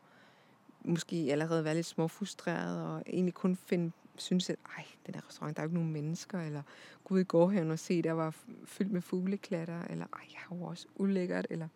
måske 0.84 1.28
allerede 1.30 1.64
være 1.64 1.74
lidt 1.74 1.86
småfrustreret, 1.86 2.82
og 2.82 3.02
egentlig 3.06 3.34
kun 3.34 3.56
finde, 3.56 3.92
synes, 4.16 4.50
at 4.50 4.56
ej, 4.78 4.84
den 5.06 5.14
der 5.14 5.28
restaurant, 5.28 5.56
der 5.56 5.62
er 5.62 5.64
jo 5.64 5.68
ikke 5.68 5.74
nogen 5.74 5.92
mennesker, 5.92 6.40
eller 6.40 6.62
gå 7.04 7.14
ud 7.14 7.20
i 7.20 7.24
gårdhaven 7.24 7.70
og 7.70 7.78
se, 7.78 8.02
der 8.02 8.12
var 8.12 8.36
fyldt 8.64 8.92
med 8.92 9.00
fugleklatter, 9.00 9.82
eller 9.82 10.06
ej, 10.12 10.26
jeg 10.32 10.40
har 10.40 10.56
jo 10.56 10.62
også 10.62 10.86
ulækkert, 10.96 11.46
eller... 11.50 11.68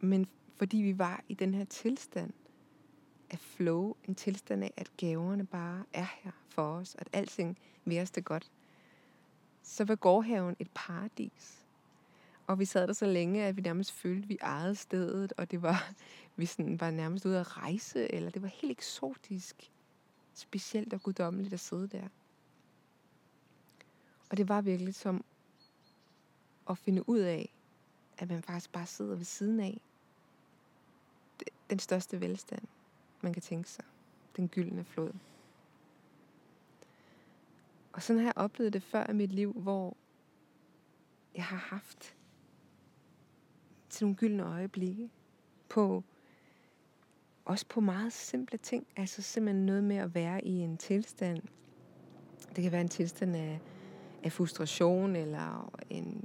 Men 0.00 0.26
fordi 0.56 0.76
vi 0.76 0.98
var 0.98 1.24
i 1.28 1.34
den 1.34 1.54
her 1.54 1.64
tilstand 1.64 2.32
af 3.30 3.38
flow, 3.38 3.94
en 4.08 4.14
tilstand 4.14 4.64
af, 4.64 4.74
at 4.76 4.90
gaverne 4.96 5.46
bare 5.46 5.84
er 5.92 6.06
her 6.22 6.30
for 6.48 6.62
os, 6.62 6.96
at 6.98 7.08
alting 7.12 7.58
vil 7.84 8.00
os 8.00 8.10
det 8.10 8.24
godt, 8.24 8.50
så 9.62 9.84
var 9.84 9.94
gårdhaven 9.94 10.56
et 10.58 10.70
paradis. 10.74 11.64
Og 12.46 12.58
vi 12.58 12.64
sad 12.64 12.86
der 12.86 12.92
så 12.92 13.06
længe, 13.06 13.44
at 13.44 13.56
vi 13.56 13.62
nærmest 13.62 13.92
følte, 13.92 14.22
at 14.22 14.28
vi 14.28 14.38
ejede 14.40 14.74
stedet, 14.74 15.32
og 15.36 15.50
det 15.50 15.62
var, 15.62 15.92
vi 16.36 16.46
sådan 16.46 16.80
var 16.80 16.90
nærmest 16.90 17.26
ude 17.26 17.40
at 17.40 17.56
rejse, 17.56 18.14
eller 18.14 18.30
det 18.30 18.42
var 18.42 18.48
helt 18.48 18.70
eksotisk, 18.70 19.70
specielt 20.38 20.94
og 20.94 21.02
guddommeligt 21.02 21.54
at 21.54 21.60
sidde 21.60 21.88
der. 21.88 22.08
Og 24.30 24.36
det 24.36 24.48
var 24.48 24.60
virkelig 24.60 24.94
som 24.94 25.24
at 26.70 26.78
finde 26.78 27.08
ud 27.08 27.18
af, 27.18 27.52
at 28.18 28.28
man 28.28 28.42
faktisk 28.42 28.72
bare 28.72 28.86
sidder 28.86 29.16
ved 29.16 29.24
siden 29.24 29.60
af 29.60 29.80
den 31.70 31.78
største 31.78 32.20
velstand, 32.20 32.62
man 33.20 33.32
kan 33.32 33.42
tænke 33.42 33.70
sig. 33.70 33.84
Den 34.36 34.48
gyldne 34.48 34.84
flod. 34.84 35.12
Og 37.92 38.02
sådan 38.02 38.20
har 38.20 38.26
jeg 38.26 38.36
oplevet 38.36 38.72
det 38.72 38.82
før 38.82 39.10
i 39.10 39.12
mit 39.12 39.32
liv, 39.32 39.52
hvor 39.52 39.96
jeg 41.34 41.44
har 41.44 41.56
haft 41.56 42.14
til 43.88 44.04
nogle 44.04 44.16
gyldne 44.16 44.42
øjeblikke 44.42 45.10
på 45.68 46.04
også 47.48 47.66
på 47.68 47.80
meget 47.80 48.12
simple 48.12 48.58
ting. 48.58 48.86
Altså 48.96 49.22
simpelthen 49.22 49.66
noget 49.66 49.84
med 49.84 49.96
at 49.96 50.14
være 50.14 50.44
i 50.44 50.58
en 50.58 50.76
tilstand. 50.76 51.42
Det 52.56 52.62
kan 52.62 52.72
være 52.72 52.80
en 52.80 52.88
tilstand 52.88 53.36
af, 53.36 53.60
af 54.22 54.32
frustration, 54.32 55.16
eller 55.16 55.72
en, 55.90 56.24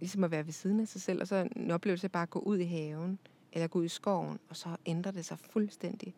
ligesom 0.00 0.24
at 0.24 0.30
være 0.30 0.46
ved 0.46 0.52
siden 0.52 0.80
af 0.80 0.88
sig 0.88 1.00
selv, 1.00 1.20
og 1.20 1.26
så 1.26 1.48
en 1.56 1.70
oplevelse 1.70 2.06
af 2.06 2.12
bare 2.12 2.22
at 2.22 2.30
gå 2.30 2.38
ud 2.38 2.58
i 2.58 2.64
haven, 2.64 3.18
eller 3.52 3.66
gå 3.66 3.78
ud 3.78 3.84
i 3.84 3.88
skoven, 3.88 4.38
og 4.48 4.56
så 4.56 4.76
ændrer 4.86 5.12
det 5.12 5.24
sig 5.24 5.38
fuldstændig. 5.38 6.14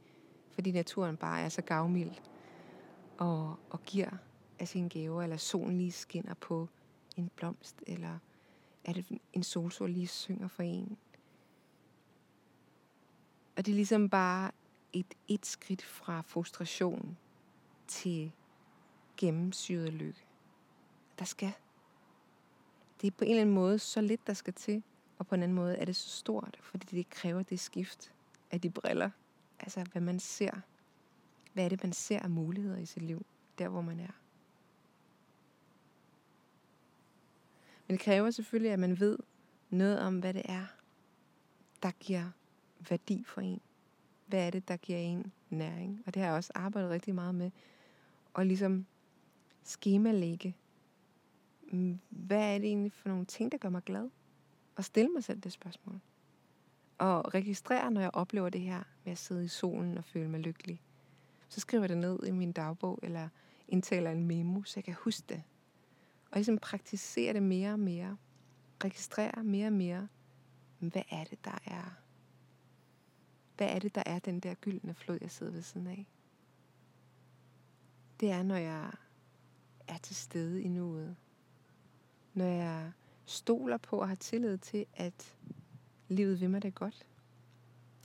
Fordi 0.51 0.73
naturen 0.73 1.17
bare 1.17 1.41
er 1.41 1.49
så 1.49 1.63
gavmild, 1.63 2.13
og, 3.19 3.57
og 3.71 3.83
giver 3.83 4.11
af 4.59 4.69
sine 4.69 4.89
gaver, 4.89 5.23
eller 5.23 5.37
solen 5.37 5.79
lige 5.79 5.93
skinner 5.93 6.35
på 6.35 6.69
en 7.17 7.31
blomst, 7.37 7.83
eller 7.87 8.19
at 8.85 9.05
en 9.33 9.43
solsol 9.43 9.91
lige 9.91 10.07
synger 10.07 10.49
for 10.49 10.63
en. 10.63 10.97
Og 13.61 13.67
det 13.67 13.73
er 13.73 13.77
ligesom 13.77 14.09
bare 14.09 14.51
et, 14.93 15.15
et 15.29 15.47
skridt 15.47 15.83
fra 15.83 16.21
frustration 16.21 17.19
til 17.87 18.33
gennemsyret 19.17 19.93
lykke. 19.93 20.25
Der 21.19 21.25
skal. 21.25 21.53
Det 23.01 23.07
er 23.07 23.11
på 23.11 23.25
en 23.25 23.31
eller 23.31 23.41
anden 23.41 23.55
måde 23.55 23.79
så 23.79 24.01
lidt, 24.01 24.27
der 24.27 24.33
skal 24.33 24.53
til, 24.55 24.83
og 25.19 25.27
på 25.27 25.35
en 25.35 25.43
anden 25.43 25.55
måde 25.55 25.77
er 25.77 25.85
det 25.85 25.97
så 25.97 26.09
stort, 26.09 26.59
fordi 26.63 26.97
det 26.97 27.11
kræver 27.11 27.43
det 27.43 27.61
skift 27.61 28.13
af 28.51 28.61
de 28.61 28.71
briller. 28.71 29.11
Altså, 29.59 29.87
hvad 29.93 30.03
man 30.03 30.21
ser. 30.21 30.61
Hvad 31.53 31.65
er 31.65 31.69
det, 31.69 31.83
man 31.83 31.93
ser 31.93 32.21
af 32.21 32.31
muligheder 32.31 32.79
i 32.79 32.87
sit 32.87 33.03
liv, 33.03 33.27
der 33.59 33.69
hvor 33.69 33.81
man 33.81 34.01
er. 34.01 34.13
Men 37.87 37.97
det 37.97 38.01
kræver 38.01 38.31
selvfølgelig, 38.31 38.73
at 38.73 38.79
man 38.79 39.01
ved 39.01 39.19
noget 39.71 40.01
om, 40.01 40.19
hvad 40.19 40.35
det 40.35 40.43
er, 40.45 40.67
der 41.83 41.91
giver 41.91 42.31
værdi 42.89 43.25
for 43.25 43.41
en. 43.41 43.61
Hvad 44.27 44.47
er 44.47 44.51
det, 44.51 44.69
der 44.69 44.77
giver 44.77 44.99
en 44.99 45.33
næring? 45.51 46.03
Og 46.07 46.15
det 46.15 46.23
har 46.23 46.29
jeg 46.29 46.37
også 46.37 46.53
arbejdet 46.55 46.91
rigtig 46.91 47.15
meget 47.15 47.35
med. 47.35 47.51
Og 48.35 48.47
ligesom 48.47 48.87
skemalægge. 49.63 50.57
Mm, 51.73 52.01
hvad 52.09 52.55
er 52.55 52.59
det 52.59 52.67
egentlig 52.67 52.93
for 52.93 53.09
nogle 53.09 53.25
ting, 53.25 53.53
der 53.53 53.59
gør 53.59 53.69
mig 53.69 53.83
glad? 53.83 54.11
Og 54.77 54.85
stille 54.85 55.11
mig 55.11 55.25
selv 55.25 55.41
det 55.41 55.53
spørgsmål. 55.53 56.01
Og 56.99 57.35
registrere, 57.35 57.91
når 57.91 58.01
jeg 58.01 58.11
oplever 58.13 58.49
det 58.49 58.61
her 58.61 58.83
med 59.05 59.13
at 59.13 59.19
sidde 59.19 59.45
i 59.45 59.49
solen 59.49 59.99
og 59.99 60.05
føle 60.05 60.29
mig 60.29 60.41
lykkelig. 60.41 60.83
Så 61.49 61.61
skriver 61.61 61.83
jeg 61.83 61.89
det 61.89 61.99
ned 61.99 62.19
i 62.27 62.31
min 62.31 62.53
dagbog, 62.53 62.99
eller 63.03 63.29
indtaler 63.69 64.11
en 64.11 64.25
memo, 64.25 64.63
så 64.63 64.73
jeg 64.77 64.85
kan 64.85 64.95
huske 64.95 65.25
det. 65.29 65.43
Og 66.31 66.37
ligesom 66.37 66.59
praktisere 66.59 67.33
det 67.33 67.43
mere 67.43 67.73
og 67.73 67.79
mere. 67.79 68.17
Registrere 68.85 69.45
mere 69.45 69.67
og 69.67 69.73
mere, 69.73 70.09
hvad 70.79 71.03
er 71.11 71.25
det, 71.25 71.45
der 71.45 71.59
er 71.67 71.97
hvad 73.61 73.69
er 73.69 73.79
det, 73.79 73.95
der 73.95 74.03
er 74.07 74.19
den 74.19 74.41
der 74.41 74.55
gyldne 74.55 74.95
flod, 74.95 75.19
jeg 75.21 75.31
sidder 75.31 75.53
ved 75.53 75.63
siden 75.63 75.87
af? 75.87 76.07
Det 78.21 78.31
er, 78.31 78.43
når 78.43 78.57
jeg 78.57 78.93
er 79.89 79.99
til 79.99 80.17
stede 80.17 80.63
i 80.63 80.69
nuet. 80.69 81.17
Når 82.35 82.45
jeg 82.45 82.93
stoler 83.25 83.77
på 83.77 84.01
og 84.01 84.09
har 84.09 84.15
tillid 84.15 84.59
til, 84.59 84.87
at 84.95 85.37
livet 86.09 86.41
vil 86.41 86.51
mig 86.51 86.63
det 86.63 86.75
godt. 86.75 87.07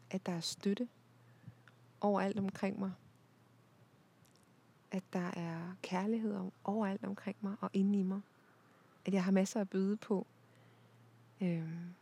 At 0.10 0.26
der 0.26 0.32
er 0.32 0.40
støtte 0.40 0.88
overalt 2.02 2.40
omkring 2.40 2.80
mig. 2.80 2.92
At 4.92 5.04
der 5.14 5.32
er 5.32 5.76
kærlighed 5.82 6.52
overalt 6.64 7.04
omkring 7.04 7.38
mig 7.42 7.56
og 7.62 7.70
inde 7.74 8.00
i 8.00 8.04
mig. 8.04 8.22
At 9.06 9.14
jeg 9.14 9.24
har 9.24 9.32
masser 9.32 9.62
at 9.62 9.70
byde 9.70 9.98
på. 9.98 10.28
Øhm, 11.42 11.94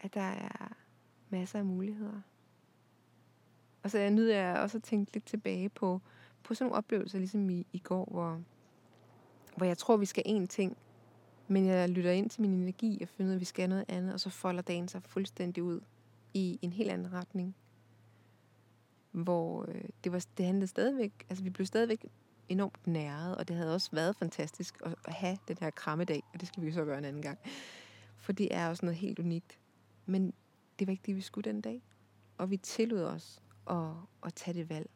at 0.00 0.14
der 0.14 0.20
er 0.20 0.72
masser 1.30 1.58
af 1.58 1.64
muligheder. 1.64 2.20
Og 3.84 3.90
så 3.90 4.10
nyder 4.10 4.36
jeg 4.36 4.60
også 4.60 4.78
at 4.78 4.82
tænke 4.82 5.14
lidt 5.14 5.26
tilbage 5.26 5.68
på, 5.68 6.00
på 6.42 6.54
sådan 6.54 6.64
nogle 6.64 6.76
oplevelser, 6.76 7.18
ligesom 7.18 7.50
i, 7.50 7.66
i 7.72 7.78
går, 7.78 8.08
hvor, 8.10 8.42
hvor 9.56 9.66
jeg 9.66 9.78
tror, 9.78 9.96
vi 9.96 10.06
skal 10.06 10.22
én 10.26 10.46
ting, 10.46 10.76
men 11.48 11.66
jeg 11.66 11.88
lytter 11.88 12.10
ind 12.10 12.30
til 12.30 12.40
min 12.40 12.52
energi 12.52 12.98
og 13.02 13.08
finder 13.08 13.28
ud 13.28 13.32
af, 13.32 13.36
at 13.36 13.40
vi 13.40 13.44
skal 13.44 13.68
noget 13.68 13.84
andet, 13.88 14.12
og 14.12 14.20
så 14.20 14.30
folder 14.30 14.62
dagen 14.62 14.88
sig 14.88 15.02
fuldstændig 15.02 15.62
ud 15.62 15.80
i 16.34 16.58
en 16.62 16.72
helt 16.72 16.90
anden 16.90 17.12
retning. 17.12 17.56
Hvor 19.10 19.64
øh, 19.68 19.84
det, 20.04 20.12
var, 20.12 20.24
det 20.38 20.46
handlede 20.46 20.66
stadigvæk, 20.66 21.26
altså 21.28 21.44
vi 21.44 21.50
blev 21.50 21.66
stadigvæk 21.66 22.06
enormt 22.48 22.86
næret, 22.86 23.36
og 23.36 23.48
det 23.48 23.56
havde 23.56 23.74
også 23.74 23.90
været 23.92 24.16
fantastisk 24.16 24.76
at, 24.84 24.94
at 25.04 25.14
have 25.14 25.38
den 25.48 25.56
her 25.60 25.70
krammedag, 25.70 26.22
og 26.34 26.40
det 26.40 26.48
skal 26.48 26.64
vi 26.64 26.72
så 26.72 26.84
gøre 26.84 26.98
en 26.98 27.04
anden 27.04 27.22
gang. 27.22 27.38
For 28.16 28.32
det 28.32 28.54
er 28.54 28.68
også 28.68 28.86
noget 28.86 28.98
helt 28.98 29.18
unikt. 29.18 29.58
Men 30.06 30.32
det 30.78 30.86
var 30.86 30.90
ikke 30.90 31.02
det, 31.06 31.16
vi 31.16 31.20
skulle 31.20 31.50
den 31.50 31.60
dag. 31.60 31.82
Og 32.38 32.50
vi 32.50 32.56
tillod 32.56 33.02
os 33.02 33.40
at, 33.70 33.92
at 34.24 34.34
tage 34.34 34.54
det 34.54 34.68
valg. 34.68 34.90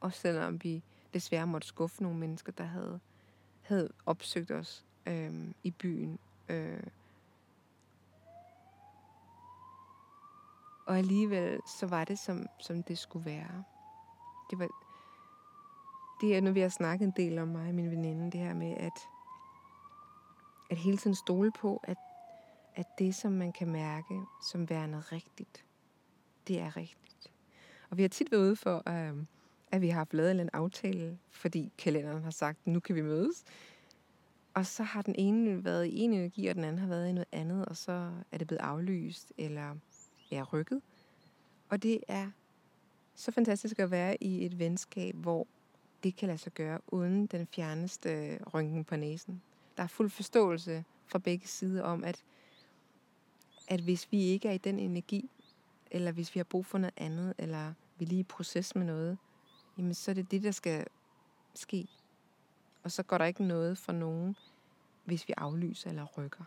Også 0.00 0.20
selvom 0.20 0.64
vi 0.64 0.82
desværre 1.14 1.46
måtte 1.46 1.68
skuffe 1.68 2.02
nogle 2.02 2.18
mennesker, 2.18 2.52
der 2.52 2.64
havde, 2.64 3.00
havde 3.62 3.92
opsøgt 4.06 4.50
os 4.50 4.84
øh, 5.06 5.54
i 5.62 5.70
byen. 5.70 6.18
Øh. 6.48 6.82
Og 10.86 10.98
alligevel 10.98 11.60
så 11.78 11.86
var 11.86 12.04
det, 12.04 12.18
som, 12.18 12.46
som 12.60 12.82
det 12.82 12.98
skulle 12.98 13.24
være. 13.24 13.64
Det 14.50 14.58
var, 14.58 14.68
det 16.20 16.36
er 16.36 16.40
nu, 16.40 16.52
vi 16.52 16.60
har 16.60 16.68
snakket 16.68 17.06
en 17.06 17.12
del 17.16 17.38
om 17.38 17.48
mig 17.48 17.68
og 17.68 17.74
min 17.74 17.90
veninde, 17.90 18.30
det 18.30 18.40
her 18.40 18.54
med, 18.54 18.76
at, 18.76 18.98
at 20.70 20.76
hele 20.76 20.96
tiden 20.96 21.16
stole 21.16 21.52
på, 21.52 21.80
at, 21.84 21.96
at 22.74 22.86
det, 22.98 23.14
som 23.14 23.32
man 23.32 23.52
kan 23.52 23.72
mærke 23.72 24.20
som 24.50 24.70
værende 24.70 25.00
rigtigt, 25.00 25.64
det 26.48 26.60
er 26.60 26.76
rigtigt. 26.76 27.01
Og 27.92 27.98
vi 27.98 28.02
har 28.02 28.08
tit 28.08 28.32
været 28.32 28.42
ude 28.42 28.56
for, 28.56 28.82
øh, 28.88 29.24
at 29.70 29.80
vi 29.80 29.88
har 29.88 29.94
haft 29.94 30.14
lavet 30.14 30.40
en 30.40 30.50
aftale, 30.52 31.18
fordi 31.30 31.72
kalenderen 31.78 32.22
har 32.22 32.30
sagt, 32.30 32.66
nu 32.66 32.80
kan 32.80 32.94
vi 32.94 33.02
mødes. 33.02 33.44
Og 34.54 34.66
så 34.66 34.82
har 34.82 35.02
den 35.02 35.14
ene 35.18 35.64
været 35.64 35.86
i 35.86 35.98
en 35.98 36.12
energi, 36.12 36.46
og 36.46 36.54
den 36.54 36.64
anden 36.64 36.78
har 36.78 36.88
været 36.88 37.08
i 37.08 37.12
noget 37.12 37.28
andet, 37.32 37.64
og 37.64 37.76
så 37.76 38.12
er 38.32 38.38
det 38.38 38.46
blevet 38.46 38.60
aflyst, 38.60 39.32
eller 39.38 39.76
er 40.30 40.44
rykket. 40.44 40.82
Og 41.68 41.82
det 41.82 42.00
er 42.08 42.30
så 43.14 43.30
fantastisk 43.30 43.78
at 43.78 43.90
være 43.90 44.22
i 44.22 44.46
et 44.46 44.58
venskab, 44.58 45.14
hvor 45.14 45.46
det 46.02 46.16
kan 46.16 46.26
lade 46.26 46.38
sig 46.38 46.52
gøre 46.52 46.80
uden 46.86 47.26
den 47.26 47.46
fjerneste 47.54 48.38
rynken 48.54 48.84
på 48.84 48.96
næsen. 48.96 49.42
Der 49.76 49.82
er 49.82 49.86
fuld 49.86 50.10
forståelse 50.10 50.84
fra 51.06 51.18
begge 51.18 51.46
sider 51.46 51.82
om, 51.82 52.04
at, 52.04 52.22
at 53.68 53.80
hvis 53.80 54.12
vi 54.12 54.22
ikke 54.22 54.48
er 54.48 54.52
i 54.52 54.58
den 54.58 54.78
energi, 54.78 55.30
eller 55.90 56.12
hvis 56.12 56.34
vi 56.34 56.38
har 56.38 56.44
brug 56.44 56.66
for 56.66 56.78
noget 56.78 56.94
andet, 56.96 57.34
eller 57.38 57.72
vi 58.02 58.04
er 58.04 58.08
lige 58.08 58.20
i 58.20 58.22
proces 58.22 58.74
med 58.74 58.86
noget, 58.86 59.18
jamen 59.78 59.94
så 59.94 60.10
er 60.10 60.14
det 60.14 60.30
det, 60.30 60.42
der 60.42 60.50
skal 60.50 60.86
ske. 61.54 61.88
Og 62.82 62.90
så 62.90 63.02
går 63.02 63.18
der 63.18 63.24
ikke 63.24 63.44
noget 63.44 63.78
for 63.78 63.92
nogen, 63.92 64.36
hvis 65.04 65.28
vi 65.28 65.34
aflyser 65.36 65.90
eller 65.90 66.04
rykker. 66.18 66.44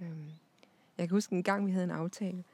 Øhm, 0.00 0.30
jeg 0.98 1.08
kan 1.08 1.16
huske 1.16 1.36
en 1.36 1.42
gang, 1.42 1.66
vi 1.66 1.72
havde 1.72 1.84
en 1.84 1.90
aftale, 1.90 2.44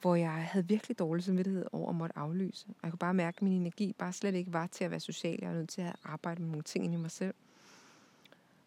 hvor 0.00 0.14
jeg 0.14 0.32
havde 0.32 0.68
virkelig 0.68 0.98
dårlig 0.98 1.24
samvittighed 1.24 1.66
over 1.72 1.88
at 1.90 1.94
måtte 1.94 2.18
aflyse. 2.18 2.66
Og 2.68 2.74
jeg 2.82 2.90
kunne 2.90 2.98
bare 2.98 3.14
mærke, 3.14 3.36
at 3.36 3.42
min 3.42 3.52
energi 3.52 3.94
bare 3.98 4.12
slet 4.12 4.34
ikke 4.34 4.52
var 4.52 4.66
til 4.66 4.84
at 4.84 4.90
være 4.90 5.00
social. 5.00 5.38
Jeg 5.42 5.50
var 5.50 5.56
nødt 5.56 5.70
til 5.70 5.82
at 5.82 5.96
arbejde 6.04 6.42
med 6.42 6.50
nogle 6.50 6.62
ting 6.62 6.94
i 6.94 6.96
mig 6.96 7.10
selv. 7.10 7.34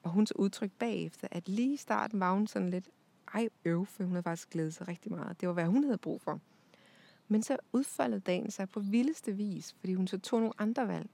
Og 0.04 0.10
hun 0.10 0.28
så 0.28 0.34
udtrykt 0.38 0.80
bagefter, 0.80 1.28
at 1.32 1.50
lige 1.50 1.74
i 1.74 1.78
starten 1.78 2.20
var 2.20 2.34
hun 2.34 2.48
sådan 2.48 2.70
lidt, 2.70 2.90
ej 3.34 3.50
øv, 3.66 3.86
for 3.86 4.04
hun 4.04 4.12
havde 4.12 4.24
faktisk 4.24 4.50
glædet 4.50 4.74
sig 4.74 4.88
rigtig 4.88 5.12
meget. 5.12 5.42
Det 5.42 5.48
var, 5.48 5.54
hvad 5.54 5.66
hun 5.66 5.84
havde 5.84 5.98
brug 5.98 6.22
for. 6.22 6.40
Men 7.34 7.44
så 7.44 7.58
udfoldede 7.72 8.22
dagen 8.22 8.52
sig 8.52 8.70
på 8.70 8.80
vildeste 8.80 9.36
vis, 9.36 9.76
fordi 9.80 9.94
hun 9.94 10.08
så 10.08 10.18
tog 10.20 10.40
nogle 10.40 10.54
andre 10.58 10.88
valg, 10.88 11.10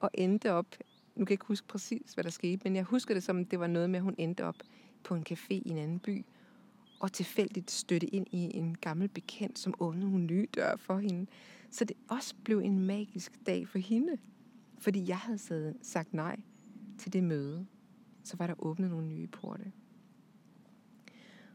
og 0.00 0.10
endte 0.14 0.52
op, 0.52 0.76
nu 1.16 1.24
kan 1.24 1.30
jeg 1.30 1.34
ikke 1.34 1.44
huske 1.44 1.66
præcis, 1.66 2.12
hvad 2.12 2.24
der 2.24 2.30
skete, 2.30 2.60
men 2.64 2.76
jeg 2.76 2.84
husker 2.84 3.14
det 3.14 3.22
som, 3.22 3.44
det 3.44 3.60
var 3.60 3.66
noget 3.66 3.90
med, 3.90 3.98
at 3.98 4.02
hun 4.02 4.14
endte 4.18 4.44
op 4.44 4.56
på 5.04 5.14
en 5.14 5.26
café 5.30 5.50
i 5.50 5.68
en 5.68 5.78
anden 5.78 5.98
by, 5.98 6.24
og 7.00 7.12
tilfældigt 7.12 7.70
støtte 7.70 8.06
ind 8.06 8.26
i 8.30 8.56
en 8.56 8.76
gammel 8.76 9.08
bekendt, 9.08 9.58
som 9.58 9.74
åbnede 9.80 10.06
hun 10.06 10.26
nye 10.26 10.46
dør 10.54 10.76
for 10.76 10.98
hende. 10.98 11.26
Så 11.70 11.84
det 11.84 11.96
også 12.08 12.34
blev 12.44 12.58
en 12.58 12.78
magisk 12.78 13.32
dag 13.46 13.68
for 13.68 13.78
hende, 13.78 14.18
fordi 14.78 15.08
jeg 15.08 15.18
havde 15.18 15.74
sagt 15.82 16.14
nej 16.14 16.36
til 16.98 17.12
det 17.12 17.24
møde. 17.24 17.66
Så 18.24 18.36
var 18.36 18.46
der 18.46 18.54
åbnet 18.58 18.90
nogle 18.90 19.06
nye 19.06 19.26
porte. 19.26 19.72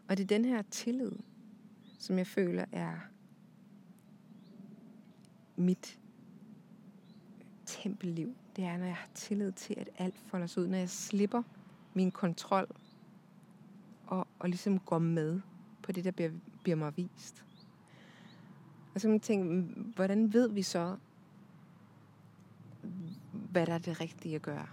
Og 0.08 0.18
det 0.18 0.24
er 0.24 0.28
den 0.28 0.46
her 0.46 0.62
tillid, 0.62 1.12
som 2.00 2.18
jeg 2.18 2.28
føler 2.28 2.66
er 2.72 3.13
mit 5.56 6.00
tempelliv. 7.66 8.36
Det 8.56 8.64
er, 8.64 8.78
når 8.78 8.86
jeg 8.86 8.96
har 8.96 9.10
tillid 9.14 9.52
til, 9.52 9.76
at 9.78 9.90
alt 9.98 10.20
folder 10.26 10.48
sig 10.48 10.64
ud. 10.64 10.68
Når 10.68 10.78
jeg 10.78 10.90
slipper 10.90 11.44
min 11.94 12.12
kontrol 12.12 12.68
og, 14.08 14.28
og 14.40 14.50
ligesom 14.50 14.80
går 14.80 15.00
med 15.00 15.42
på 15.84 15.92
det, 15.92 16.04
der 16.04 16.12
bliver, 16.12 16.32
bliver 16.64 16.76
mig 16.76 16.98
vist. 16.98 17.46
Og 18.94 19.02
så 19.02 19.08
kan 19.08 19.12
man 19.12 19.20
tænke, 19.20 19.74
hvordan 19.96 20.34
ved 20.34 20.50
vi 20.50 20.62
så, 20.62 20.98
hvad 23.32 23.66
der 23.66 23.74
er 23.74 23.78
det 23.78 24.02
rigtige 24.02 24.36
at 24.36 24.42
gøre? 24.42 24.68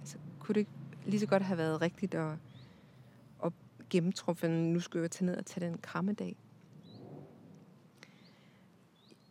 Altså, 0.00 0.18
kunne 0.38 0.54
det 0.54 0.60
ikke 0.60 0.70
lige 1.06 1.20
så 1.20 1.26
godt 1.26 1.42
have 1.42 1.58
været 1.58 1.80
rigtigt 1.82 2.14
at, 2.14 2.38
at 3.44 3.52
gennemtrumfe, 3.90 4.48
nu 4.48 4.80
skal 4.80 5.00
jeg 5.00 5.10
tage 5.10 5.26
ned 5.26 5.36
og 5.36 5.46
tage 5.46 5.66
den 5.66 5.78
krammedag? 5.78 6.36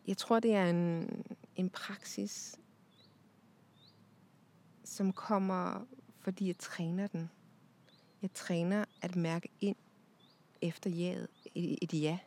Jeg 0.07 0.17
tror, 0.17 0.39
det 0.39 0.53
er 0.53 0.69
en, 0.69 1.09
en 1.55 1.69
praksis, 1.69 2.59
som 4.83 5.13
kommer, 5.13 5.87
fordi 6.19 6.47
jeg 6.47 6.57
træner 6.57 7.07
den. 7.07 7.29
Jeg 8.21 8.33
træner 8.33 8.85
at 9.01 9.15
mærke 9.15 9.49
ind 9.61 9.75
efter 10.61 10.89
jaet, 10.89 11.27
et, 11.55 11.77
et 11.81 11.93
ja. 11.93 12.19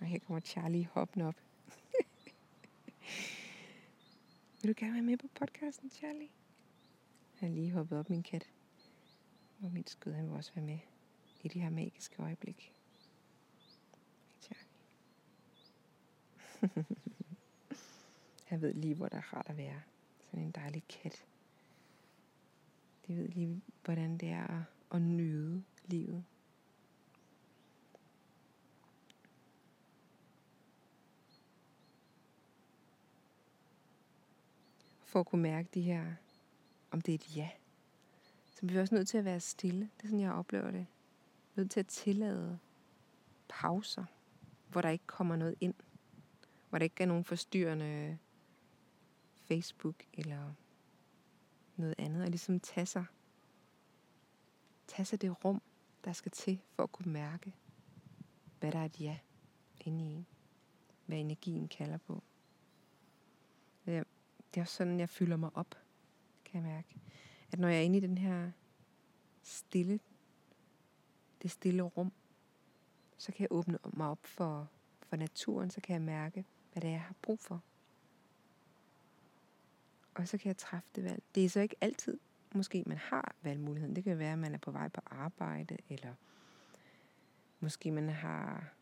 Og 0.00 0.06
her 0.06 0.18
kommer 0.18 0.40
Charlie 0.40 0.88
hoppen 0.92 1.22
op. 1.22 1.34
Vil 4.62 4.68
du 4.68 4.74
gerne 4.76 4.92
være 4.92 5.02
med 5.02 5.16
på 5.16 5.26
podcasten, 5.34 5.90
Charlie? 5.90 6.28
Han 7.34 7.50
er 7.50 7.54
lige 7.54 7.72
hoppet 7.72 7.98
op, 7.98 8.10
min 8.10 8.22
kat. 8.22 8.48
Og 9.62 9.72
mit 9.72 9.90
skud, 9.90 10.12
han 10.12 10.28
vil 10.28 10.36
også 10.36 10.52
være 10.54 10.64
med 10.64 10.78
i 11.42 11.48
det 11.48 11.62
her 11.62 11.70
magiske 11.70 12.22
øjeblik. 12.22 12.77
Han 18.44 18.62
ved 18.62 18.74
lige, 18.74 18.94
hvor 18.94 19.08
der 19.08 19.16
er 19.16 19.34
rart 19.34 19.46
at 19.48 19.56
være. 19.56 19.82
Sådan 20.30 20.44
en 20.44 20.50
dejlig 20.50 20.82
kat. 20.88 21.24
De 23.06 23.16
ved 23.16 23.28
lige, 23.28 23.62
hvordan 23.84 24.18
det 24.18 24.28
er 24.28 24.46
at, 24.46 24.62
at 24.90 25.02
nyde 25.02 25.64
livet. 25.86 26.24
For 35.04 35.20
at 35.20 35.26
kunne 35.26 35.42
mærke 35.42 35.68
de 35.74 35.82
her, 35.82 36.14
om 36.90 37.00
det 37.00 37.12
er 37.12 37.18
et 37.18 37.36
ja. 37.36 37.50
Så 38.46 38.66
vi 38.66 38.76
er 38.76 38.80
også 38.80 38.94
nødt 38.94 39.08
til 39.08 39.18
at 39.18 39.24
være 39.24 39.40
stille. 39.40 39.80
Det 39.80 40.02
er 40.02 40.08
sådan, 40.08 40.20
jeg 40.20 40.32
oplever 40.32 40.70
det. 40.70 40.86
Nødt 41.54 41.70
til 41.70 41.80
at 41.80 41.86
tillade 41.86 42.58
pauser, 43.48 44.04
hvor 44.68 44.80
der 44.80 44.88
ikke 44.88 45.06
kommer 45.06 45.36
noget 45.36 45.54
ind 45.60 45.74
hvor 46.68 46.78
der 46.78 46.84
ikke 46.84 47.02
er 47.02 47.06
nogen 47.06 47.24
forstyrrende 47.24 48.18
Facebook 49.36 50.04
eller 50.12 50.52
noget 51.76 51.94
andet, 51.98 52.22
og 52.22 52.28
ligesom 52.28 52.60
tage 52.60 52.86
sig, 52.86 53.04
tage 54.86 55.06
sig 55.06 55.22
det 55.22 55.44
rum, 55.44 55.62
der 56.04 56.12
skal 56.12 56.32
til 56.32 56.60
for 56.70 56.82
at 56.82 56.92
kunne 56.92 57.12
mærke, 57.12 57.54
hvad 58.60 58.72
der 58.72 58.78
er 58.78 58.84
et 58.84 59.00
ja 59.00 59.18
inde 59.80 60.04
i 60.04 60.06
en. 60.06 60.26
Hvad 61.06 61.18
energien 61.18 61.68
kalder 61.68 61.98
på. 61.98 62.22
Det 63.86 63.96
er 64.56 64.60
også 64.60 64.74
sådan, 64.74 65.00
jeg 65.00 65.08
fylder 65.08 65.36
mig 65.36 65.50
op, 65.54 65.74
kan 66.44 66.62
jeg 66.62 66.70
mærke. 66.72 66.96
At 67.52 67.58
når 67.58 67.68
jeg 67.68 67.78
er 67.78 67.82
inde 67.82 67.98
i 67.98 68.00
den 68.00 68.18
her 68.18 68.50
stille, 69.42 70.00
det 71.42 71.50
stille 71.50 71.82
rum, 71.82 72.12
så 73.18 73.32
kan 73.32 73.40
jeg 73.40 73.52
åbne 73.52 73.78
mig 73.92 74.08
op 74.08 74.26
for, 74.26 74.68
for 75.00 75.16
naturen, 75.16 75.70
så 75.70 75.80
kan 75.80 75.94
jeg 75.94 76.02
mærke, 76.02 76.44
hvad 76.78 76.82
det 76.82 76.88
er, 76.88 76.98
jeg 76.98 77.02
har 77.02 77.14
brug 77.22 77.38
for. 77.40 77.62
Og 80.14 80.28
så 80.28 80.38
kan 80.38 80.48
jeg 80.48 80.56
træffe 80.56 80.88
det 80.94 81.04
valg. 81.04 81.22
Det 81.34 81.44
er 81.44 81.48
så 81.48 81.60
ikke 81.60 81.76
altid, 81.80 82.18
måske 82.54 82.84
man 82.86 82.98
har 82.98 83.34
valgmuligheden. 83.42 83.96
Det 83.96 84.04
kan 84.04 84.18
være, 84.18 84.32
at 84.32 84.38
man 84.38 84.54
er 84.54 84.58
på 84.58 84.70
vej 84.70 84.88
på 84.88 85.00
arbejde, 85.06 85.76
eller 85.88 86.14
måske 87.60 87.90
man 87.90 88.08
har 88.08 88.72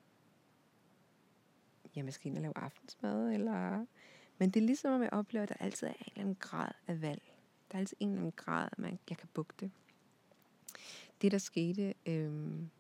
ja, 1.97 2.03
måske 2.03 2.29
at 2.29 2.43
lave 2.43 2.59
aftensmad, 2.59 3.33
eller... 3.33 3.87
Men 4.39 4.51
det 4.51 4.61
er 4.61 4.67
ligesom, 4.67 4.95
at 4.95 5.01
jeg 5.01 5.13
oplever, 5.13 5.43
at 5.43 5.49
der 5.49 5.55
altid 5.61 5.87
er 5.87 5.93
en 5.93 6.05
eller 6.07 6.21
anden 6.21 6.37
grad 6.41 6.73
af 6.87 7.03
valg. 7.03 7.23
Der 7.71 7.75
er 7.77 7.81
altid 7.81 7.97
en 8.01 8.09
eller 8.09 8.21
anden 8.21 8.33
grad, 8.37 8.69
at 8.73 8.79
man, 8.79 8.99
jeg 9.11 9.17
kan 9.17 9.29
bugte. 9.35 9.71
Det, 11.23 11.33
der 11.33 11.39
skete 11.39 11.95
øhm, 12.07 12.71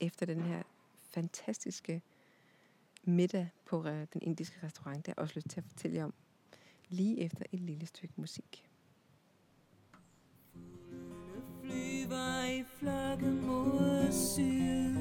efter 0.00 0.26
den 0.26 0.42
her 0.42 0.62
fantastiske 1.02 2.02
middag 3.04 3.48
på 3.64 3.86
øh, 3.86 4.06
den 4.12 4.22
indiske 4.22 4.66
restaurant, 4.66 4.96
det 4.96 5.06
har 5.06 5.14
jeg 5.16 5.22
også 5.22 5.34
lyst 5.34 5.48
til 5.48 5.60
at 5.60 5.64
fortælle 5.64 5.96
jer 5.96 6.04
om 6.04 6.14
lige 6.88 7.20
efter 7.20 7.44
et 7.52 7.60
lille 7.60 7.86
stykke 7.86 8.14
musik. 8.16 8.68
flyver 11.62 12.44
i 12.44 12.64
flokke 12.78 13.26
mod 13.26 14.12
syd. 14.12 14.91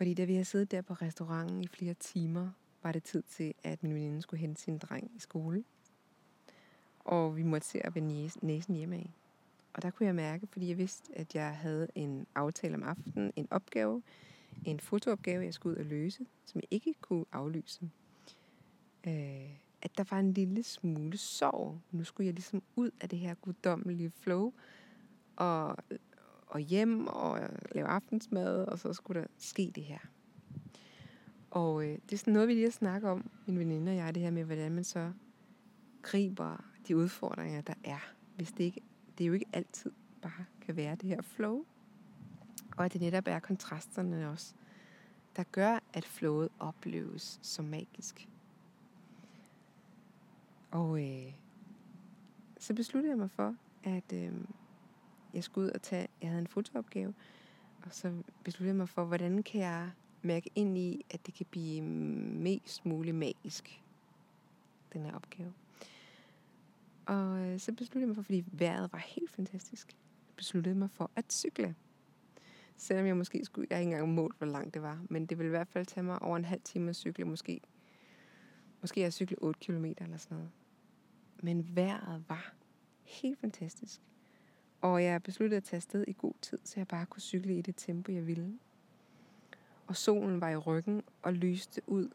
Fordi 0.00 0.14
da 0.14 0.24
vi 0.24 0.32
havde 0.32 0.44
siddet 0.44 0.70
der 0.70 0.82
på 0.82 0.94
restauranten 0.94 1.60
i 1.60 1.66
flere 1.66 1.94
timer, 1.94 2.50
var 2.82 2.92
det 2.92 3.02
tid 3.02 3.22
til, 3.22 3.54
at 3.64 3.82
min 3.82 3.94
veninde 3.94 4.22
skulle 4.22 4.40
hente 4.40 4.60
sin 4.60 4.78
dreng 4.78 5.10
i 5.16 5.18
skole. 5.18 5.64
Og 6.98 7.36
vi 7.36 7.42
måtte 7.42 7.66
se 7.66 7.86
at 7.86 7.94
vende 7.94 8.30
næsen 8.42 8.74
hjemme 8.74 8.96
af. 8.96 9.14
Og 9.72 9.82
der 9.82 9.90
kunne 9.90 10.06
jeg 10.06 10.14
mærke, 10.14 10.46
fordi 10.46 10.68
jeg 10.68 10.78
vidste, 10.78 11.18
at 11.18 11.34
jeg 11.34 11.56
havde 11.56 11.88
en 11.94 12.26
aftale 12.34 12.74
om 12.74 12.82
aftenen, 12.82 13.32
en 13.36 13.48
opgave, 13.50 14.02
en 14.64 14.80
fotoopgave, 14.80 15.44
jeg 15.44 15.54
skulle 15.54 15.76
ud 15.76 15.80
og 15.84 15.86
løse, 15.86 16.26
som 16.44 16.60
jeg 16.60 16.68
ikke 16.70 16.94
kunne 17.00 17.24
aflyse. 17.32 17.90
Øh, 19.06 19.50
at 19.82 19.98
der 19.98 20.04
var 20.10 20.18
en 20.18 20.32
lille 20.32 20.62
smule 20.62 21.18
sorg. 21.18 21.78
Nu 21.90 22.04
skulle 22.04 22.26
jeg 22.26 22.34
ligesom 22.34 22.62
ud 22.76 22.90
af 23.00 23.08
det 23.08 23.18
her 23.18 23.34
guddommelige 23.34 24.10
flow, 24.10 24.52
og 25.36 25.76
og 26.50 26.60
hjem 26.60 27.06
og 27.06 27.40
øh, 27.42 27.48
lave 27.72 27.86
aftensmad, 27.86 28.64
og 28.64 28.78
så 28.78 28.92
skulle 28.92 29.20
der 29.20 29.26
ske 29.38 29.72
det 29.74 29.84
her. 29.84 29.98
Og 31.50 31.84
øh, 31.84 31.98
det 32.06 32.12
er 32.12 32.16
sådan 32.16 32.32
noget, 32.32 32.48
vi 32.48 32.54
lige 32.54 32.64
har 32.64 32.70
snakket 32.70 33.10
om, 33.10 33.30
min 33.46 33.58
veninde 33.58 33.92
og 33.92 33.96
jeg, 33.96 34.14
det 34.14 34.22
her 34.22 34.30
med, 34.30 34.44
hvordan 34.44 34.72
man 34.72 34.84
så 34.84 35.12
griber 36.02 36.64
de 36.88 36.96
udfordringer, 36.96 37.60
der 37.60 37.74
er. 37.84 38.12
Hvis 38.36 38.52
det 38.52 38.64
ikke, 38.64 38.80
det 39.18 39.24
er 39.24 39.28
jo 39.28 39.34
ikke 39.34 39.46
altid 39.52 39.90
bare 40.22 40.44
kan 40.60 40.76
være 40.76 40.94
det 40.94 41.08
her 41.08 41.22
flow. 41.22 41.64
Og 42.76 42.84
at 42.84 42.92
det 42.92 43.00
netop 43.00 43.24
er 43.26 43.38
kontrasterne 43.38 44.30
også, 44.30 44.54
der 45.36 45.42
gør, 45.42 45.78
at 45.92 46.04
flowet 46.04 46.48
opleves 46.58 47.40
som 47.42 47.64
magisk. 47.64 48.28
Og 50.70 51.02
øh, 51.02 51.32
så 52.58 52.74
besluttede 52.74 53.10
jeg 53.10 53.18
mig 53.18 53.30
for, 53.30 53.56
at 53.84 54.12
øh, 54.12 54.32
jeg 55.34 55.44
skulle 55.44 55.66
ud 55.66 55.70
og 55.70 55.82
tage, 55.82 56.08
jeg 56.22 56.28
havde 56.28 56.40
en 56.40 56.46
fotoopgave, 56.46 57.14
og 57.82 57.88
så 57.90 58.12
besluttede 58.44 58.68
jeg 58.68 58.76
mig 58.76 58.88
for, 58.88 59.04
hvordan 59.04 59.42
kan 59.42 59.60
jeg 59.60 59.90
mærke 60.22 60.50
ind 60.54 60.78
i, 60.78 61.04
at 61.10 61.26
det 61.26 61.34
kan 61.34 61.46
blive 61.50 61.82
mest 61.82 62.86
muligt 62.86 63.16
magisk, 63.16 63.82
den 64.92 65.04
her 65.04 65.14
opgave. 65.14 65.52
Og 67.06 67.38
øh, 67.38 67.60
så 67.60 67.72
besluttede 67.72 68.00
jeg 68.00 68.08
mig 68.08 68.16
for, 68.16 68.22
fordi 68.22 68.44
vejret 68.52 68.92
var 68.92 68.98
helt 68.98 69.30
fantastisk, 69.30 69.96
besluttede 70.36 70.74
jeg 70.74 70.78
mig 70.78 70.90
for 70.90 71.10
at 71.16 71.32
cykle. 71.32 71.74
Selvom 72.76 73.06
jeg 73.06 73.16
måske 73.16 73.44
skulle, 73.44 73.66
jeg 73.70 73.76
har 73.76 73.80
ikke 73.80 73.92
engang 73.92 74.14
målt, 74.14 74.38
hvor 74.38 74.46
langt 74.46 74.74
det 74.74 74.82
var, 74.82 75.02
men 75.10 75.26
det 75.26 75.38
ville 75.38 75.48
i 75.48 75.50
hvert 75.50 75.68
fald 75.68 75.86
tage 75.86 76.04
mig 76.04 76.22
over 76.22 76.36
en 76.36 76.44
halv 76.44 76.60
time 76.64 76.90
at 76.90 76.96
cykle, 76.96 77.24
måske, 77.24 77.60
måske 78.80 79.00
jeg 79.00 79.12
cykle 79.12 79.36
8 79.42 79.60
km 79.60 79.84
eller 79.84 80.16
sådan 80.16 80.36
noget. 80.36 80.50
Men 81.42 81.76
vejret 81.76 82.24
var 82.28 82.54
helt 83.02 83.38
fantastisk. 83.38 84.00
Og 84.80 85.04
jeg 85.04 85.22
besluttede 85.22 85.56
at 85.56 85.64
tage 85.64 85.78
afsted 85.78 86.04
i 86.08 86.14
god 86.18 86.32
tid, 86.42 86.58
så 86.64 86.80
jeg 86.80 86.88
bare 86.88 87.06
kunne 87.06 87.22
cykle 87.22 87.58
i 87.58 87.62
det 87.62 87.74
tempo, 87.76 88.12
jeg 88.12 88.26
ville. 88.26 88.58
Og 89.86 89.96
solen 89.96 90.40
var 90.40 90.48
i 90.48 90.56
ryggen 90.56 91.02
og 91.22 91.32
lyste 91.32 91.82
ud 91.86 92.08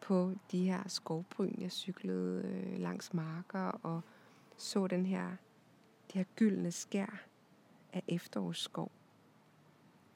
på 0.00 0.34
de 0.52 0.64
her 0.64 0.88
skovbryn, 0.88 1.54
jeg 1.58 1.72
cyklede 1.72 2.42
øh, 2.44 2.78
langs 2.78 3.14
marker 3.14 3.58
og 3.58 4.00
så 4.56 4.86
den 4.86 5.06
her, 5.06 5.36
de 6.12 6.18
her 6.18 6.24
gyldne 6.36 6.72
skær 6.72 7.26
af 7.92 8.02
efterårsskov. 8.08 8.92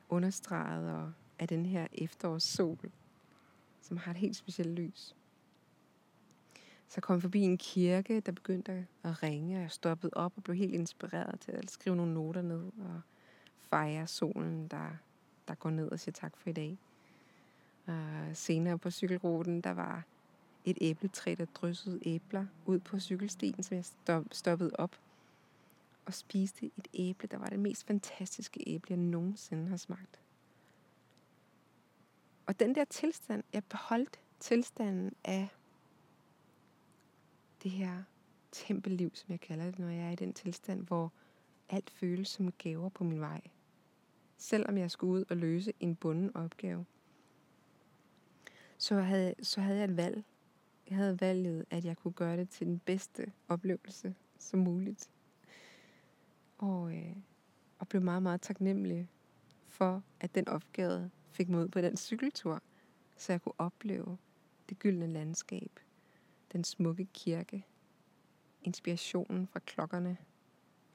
Understreget 0.08 0.92
og 0.92 1.12
af 1.38 1.48
den 1.48 1.66
her 1.66 1.86
efterårssol, 1.92 2.90
som 3.80 3.96
har 3.96 4.10
et 4.10 4.16
helt 4.16 4.36
specielt 4.36 4.70
lys. 4.70 5.16
Så 6.90 7.00
kom 7.00 7.14
jeg 7.14 7.22
forbi 7.22 7.40
en 7.40 7.58
kirke, 7.58 8.20
der 8.20 8.32
begyndte 8.32 8.86
at 9.02 9.22
ringe, 9.22 9.56
og 9.56 9.62
jeg 9.62 9.70
stoppede 9.70 10.12
op 10.14 10.32
og 10.36 10.42
blev 10.42 10.56
helt 10.56 10.74
inspireret 10.74 11.40
til 11.40 11.52
at 11.52 11.70
skrive 11.70 11.96
nogle 11.96 12.14
noter 12.14 12.42
ned 12.42 12.64
og 12.78 13.00
fejre 13.58 14.06
solen, 14.06 14.68
der, 14.68 14.90
der 15.48 15.54
går 15.54 15.70
ned 15.70 15.88
og 15.88 16.00
siger 16.00 16.12
tak 16.12 16.36
for 16.36 16.50
i 16.50 16.52
dag. 16.52 16.78
Og 17.86 18.26
senere 18.34 18.78
på 18.78 18.90
cykelruten, 18.90 19.60
der 19.60 19.70
var 19.70 20.04
et 20.64 20.78
æbletræ, 20.80 21.34
der 21.38 21.44
dryssede 21.44 22.00
æbler 22.02 22.46
ud 22.66 22.78
på 22.78 22.98
cykelstien, 22.98 23.62
så 23.62 23.74
jeg 23.74 24.24
stoppede 24.32 24.70
op 24.78 25.00
og 26.06 26.14
spiste 26.14 26.66
et 26.66 26.88
æble, 26.94 27.28
der 27.28 27.38
var 27.38 27.46
det 27.46 27.58
mest 27.58 27.86
fantastiske 27.86 28.64
æble, 28.66 28.86
jeg 28.90 28.98
nogensinde 28.98 29.68
har 29.68 29.76
smagt. 29.76 30.20
Og 32.46 32.60
den 32.60 32.74
der 32.74 32.84
tilstand, 32.84 33.42
jeg 33.52 33.64
beholdt 33.64 34.20
tilstanden 34.40 35.12
af 35.24 35.48
det 37.62 37.70
her 37.70 38.02
tempelliv, 38.52 39.10
som 39.14 39.30
jeg 39.30 39.40
kalder 39.40 39.64
det, 39.64 39.78
når 39.78 39.88
jeg 39.88 40.06
er 40.06 40.10
i 40.10 40.16
den 40.16 40.32
tilstand, 40.32 40.86
hvor 40.86 41.12
alt 41.68 41.90
føles 41.90 42.28
som 42.28 42.52
gaver 42.52 42.88
på 42.88 43.04
min 43.04 43.20
vej. 43.20 43.40
Selvom 44.36 44.78
jeg 44.78 44.90
skulle 44.90 45.12
ud 45.12 45.24
og 45.30 45.36
løse 45.36 45.72
en 45.80 45.96
bunden 45.96 46.36
opgave, 46.36 46.84
så 48.78 49.00
havde, 49.00 49.34
så 49.42 49.60
havde 49.60 49.78
jeg 49.78 49.84
et 49.84 49.96
valg. 49.96 50.24
Jeg 50.88 50.96
havde 50.96 51.20
valget, 51.20 51.64
at 51.70 51.84
jeg 51.84 51.96
kunne 51.96 52.12
gøre 52.12 52.36
det 52.36 52.48
til 52.48 52.66
den 52.66 52.78
bedste 52.78 53.32
oplevelse 53.48 54.14
som 54.38 54.60
muligt. 54.60 55.10
Og, 56.58 56.94
øh, 56.96 57.16
og 57.78 57.88
blev 57.88 58.02
meget, 58.02 58.22
meget 58.22 58.40
taknemmelig 58.40 59.08
for, 59.68 60.02
at 60.20 60.34
den 60.34 60.48
opgave 60.48 61.10
fik 61.30 61.48
mig 61.48 61.60
ud 61.60 61.68
på 61.68 61.80
den 61.80 61.96
cykeltur, 61.96 62.62
så 63.16 63.32
jeg 63.32 63.42
kunne 63.42 63.60
opleve 63.60 64.18
det 64.68 64.78
gyldne 64.78 65.06
landskab, 65.06 65.80
den 66.52 66.64
smukke 66.64 67.04
kirke, 67.04 67.66
inspirationen 68.62 69.46
fra 69.46 69.60
klokkerne 69.66 70.16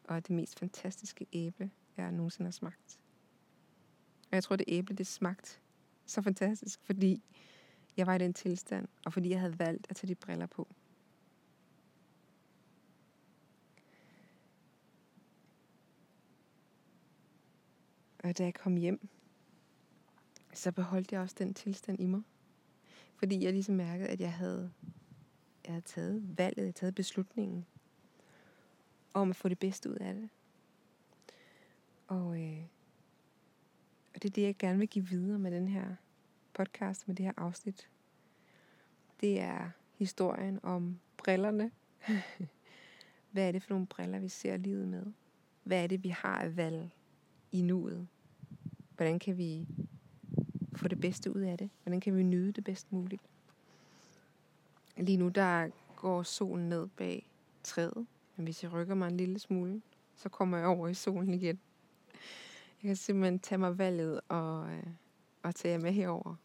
og 0.03 0.27
det 0.27 0.35
mest 0.35 0.59
fantastiske 0.59 1.27
æble, 1.33 1.71
jeg 1.97 2.11
nogensinde 2.11 2.47
har 2.47 2.51
smagt. 2.51 2.99
Og 4.29 4.35
jeg 4.35 4.43
tror, 4.43 4.55
det 4.55 4.65
æble, 4.67 4.95
det 4.95 5.07
smagte 5.07 5.59
så 6.05 6.21
fantastisk, 6.21 6.79
fordi 6.83 7.23
jeg 7.97 8.07
var 8.07 8.15
i 8.15 8.17
den 8.17 8.33
tilstand, 8.33 8.87
og 9.05 9.13
fordi 9.13 9.29
jeg 9.29 9.39
havde 9.39 9.59
valgt 9.59 9.87
at 9.89 9.95
tage 9.95 10.07
de 10.07 10.15
briller 10.15 10.45
på. 10.45 10.67
Og 18.23 18.37
da 18.37 18.43
jeg 18.43 18.53
kom 18.53 18.75
hjem, 18.75 19.09
så 20.53 20.71
beholdt 20.71 21.11
jeg 21.11 21.21
også 21.21 21.35
den 21.39 21.53
tilstand 21.53 21.99
i 21.99 22.05
mig. 22.05 22.21
Fordi 23.15 23.43
jeg 23.43 23.53
ligesom 23.53 23.75
mærkede, 23.75 24.09
at 24.09 24.21
jeg 24.21 24.33
havde 24.33 24.71
jeg 25.65 25.73
havde 25.73 25.85
taget 25.85 26.37
valget, 26.37 26.57
jeg 26.57 26.63
havde 26.63 26.71
taget 26.71 26.95
beslutningen 26.95 27.65
om 29.13 29.29
at 29.29 29.35
få 29.35 29.49
det 29.49 29.59
bedste 29.59 29.89
ud 29.89 29.95
af 29.95 30.13
det. 30.13 30.29
Og, 32.07 32.41
øh, 32.41 32.63
og 34.15 34.23
det 34.23 34.29
er 34.29 34.33
det, 34.33 34.41
jeg 34.41 34.57
gerne 34.57 34.79
vil 34.79 34.87
give 34.87 35.07
videre 35.07 35.39
med 35.39 35.51
den 35.51 35.67
her 35.67 35.95
podcast, 36.53 37.07
med 37.07 37.15
det 37.15 37.25
her 37.25 37.33
afsnit. 37.37 37.89
Det 39.21 39.39
er 39.39 39.69
historien 39.97 40.59
om 40.63 40.99
brillerne. 41.17 41.71
Hvad 43.31 43.47
er 43.47 43.51
det 43.51 43.63
for 43.63 43.73
nogle 43.73 43.87
briller, 43.87 44.19
vi 44.19 44.29
ser 44.29 44.57
livet 44.57 44.87
med? 44.87 45.05
Hvad 45.63 45.83
er 45.83 45.87
det, 45.87 46.03
vi 46.03 46.09
har 46.09 46.39
af 46.39 46.57
valg 46.57 46.89
i 47.51 47.61
nuet? 47.61 48.07
Hvordan 48.95 49.19
kan 49.19 49.37
vi 49.37 49.67
få 50.75 50.87
det 50.87 50.99
bedste 50.99 51.35
ud 51.35 51.41
af 51.41 51.57
det? 51.57 51.69
Hvordan 51.83 52.01
kan 52.01 52.17
vi 52.17 52.23
nyde 52.23 52.51
det 52.51 52.63
bedst 52.63 52.91
muligt? 52.91 53.21
Lige 54.97 55.17
nu, 55.17 55.27
der 55.27 55.69
går 55.95 56.23
solen 56.23 56.69
ned 56.69 56.87
bag 56.87 57.29
træet. 57.63 58.07
Men 58.35 58.43
hvis 58.43 58.63
jeg 58.63 58.73
rykker 58.73 58.95
mig 58.95 59.07
en 59.07 59.17
lille 59.17 59.39
smule, 59.39 59.81
så 60.15 60.29
kommer 60.29 60.57
jeg 60.57 60.67
over 60.67 60.87
i 60.87 60.93
solen 60.93 61.33
igen. 61.33 61.59
Jeg 62.83 62.89
kan 62.89 62.95
simpelthen 62.95 63.39
tage 63.39 63.59
mig 63.59 63.77
valget 63.77 64.21
og, 64.27 64.71
øh, 64.71 64.87
og 65.43 65.55
tage 65.55 65.71
jer 65.71 65.79
med 65.79 65.91
herover 65.91 66.35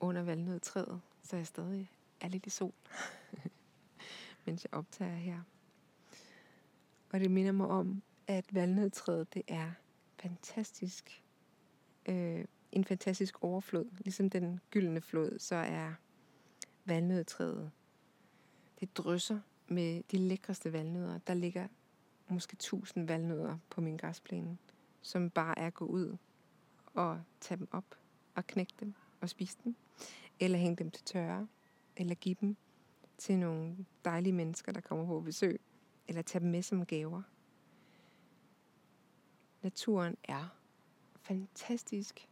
under 0.00 0.22
valnødtræet, 0.22 1.00
så 1.22 1.36
jeg 1.36 1.46
stadig 1.46 1.90
er 2.20 2.28
lidt 2.28 2.46
i 2.46 2.50
sol, 2.50 2.72
mens 4.46 4.64
jeg 4.64 4.74
optager 4.78 5.14
her. 5.14 5.40
Og 7.12 7.20
det 7.20 7.30
minder 7.30 7.52
mig 7.52 7.66
om, 7.66 8.02
at 8.26 8.54
valnødtræet, 8.54 9.34
det 9.34 9.42
er 9.48 9.70
fantastisk. 10.22 11.22
Øh, 12.08 12.44
en 12.72 12.84
fantastisk 12.84 13.44
overflod. 13.44 13.84
Ligesom 13.98 14.30
den 14.30 14.60
gyldne 14.70 15.00
flod, 15.00 15.38
så 15.38 15.54
er 15.54 15.92
valnødtræet. 16.84 17.70
Det 18.80 18.96
drysser 18.96 19.40
med 19.68 20.02
de 20.10 20.16
lækreste 20.18 20.72
valnødder. 20.72 21.18
Der 21.18 21.34
ligger 21.34 21.68
måske 22.28 22.56
tusind 22.56 23.06
valnødder 23.06 23.58
på 23.70 23.80
min 23.80 23.96
græsplæne, 23.96 24.58
som 25.02 25.30
bare 25.30 25.58
er 25.58 25.66
at 25.66 25.74
gå 25.74 25.84
ud 25.84 26.16
og 26.94 27.22
tage 27.40 27.58
dem 27.58 27.68
op 27.72 27.98
og 28.34 28.46
knække 28.46 28.72
dem 28.80 28.94
og 29.20 29.28
spise 29.28 29.56
dem. 29.64 29.76
Eller 30.40 30.58
hænge 30.58 30.76
dem 30.76 30.90
til 30.90 31.04
tørre. 31.04 31.48
Eller 31.96 32.14
give 32.14 32.36
dem 32.40 32.56
til 33.18 33.38
nogle 33.38 33.76
dejlige 34.04 34.32
mennesker, 34.32 34.72
der 34.72 34.80
kommer 34.80 35.06
på 35.06 35.20
besøg. 35.20 35.60
Eller 36.08 36.22
tage 36.22 36.40
dem 36.40 36.50
med 36.50 36.62
som 36.62 36.86
gaver. 36.86 37.22
Naturen 39.62 40.16
er 40.24 40.48
fantastisk 41.16 42.28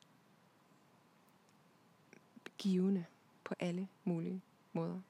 givende 2.58 3.04
på 3.50 3.54
alle 3.58 3.88
mulige 4.04 4.42
måder. 4.72 5.00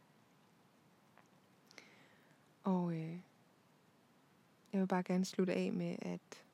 Og 2.64 2.94
øh, 2.94 3.18
jeg 4.72 4.80
vil 4.80 4.86
bare 4.86 5.02
gerne 5.02 5.24
slutte 5.24 5.54
af 5.54 5.72
med 5.72 5.96
at 6.02 6.44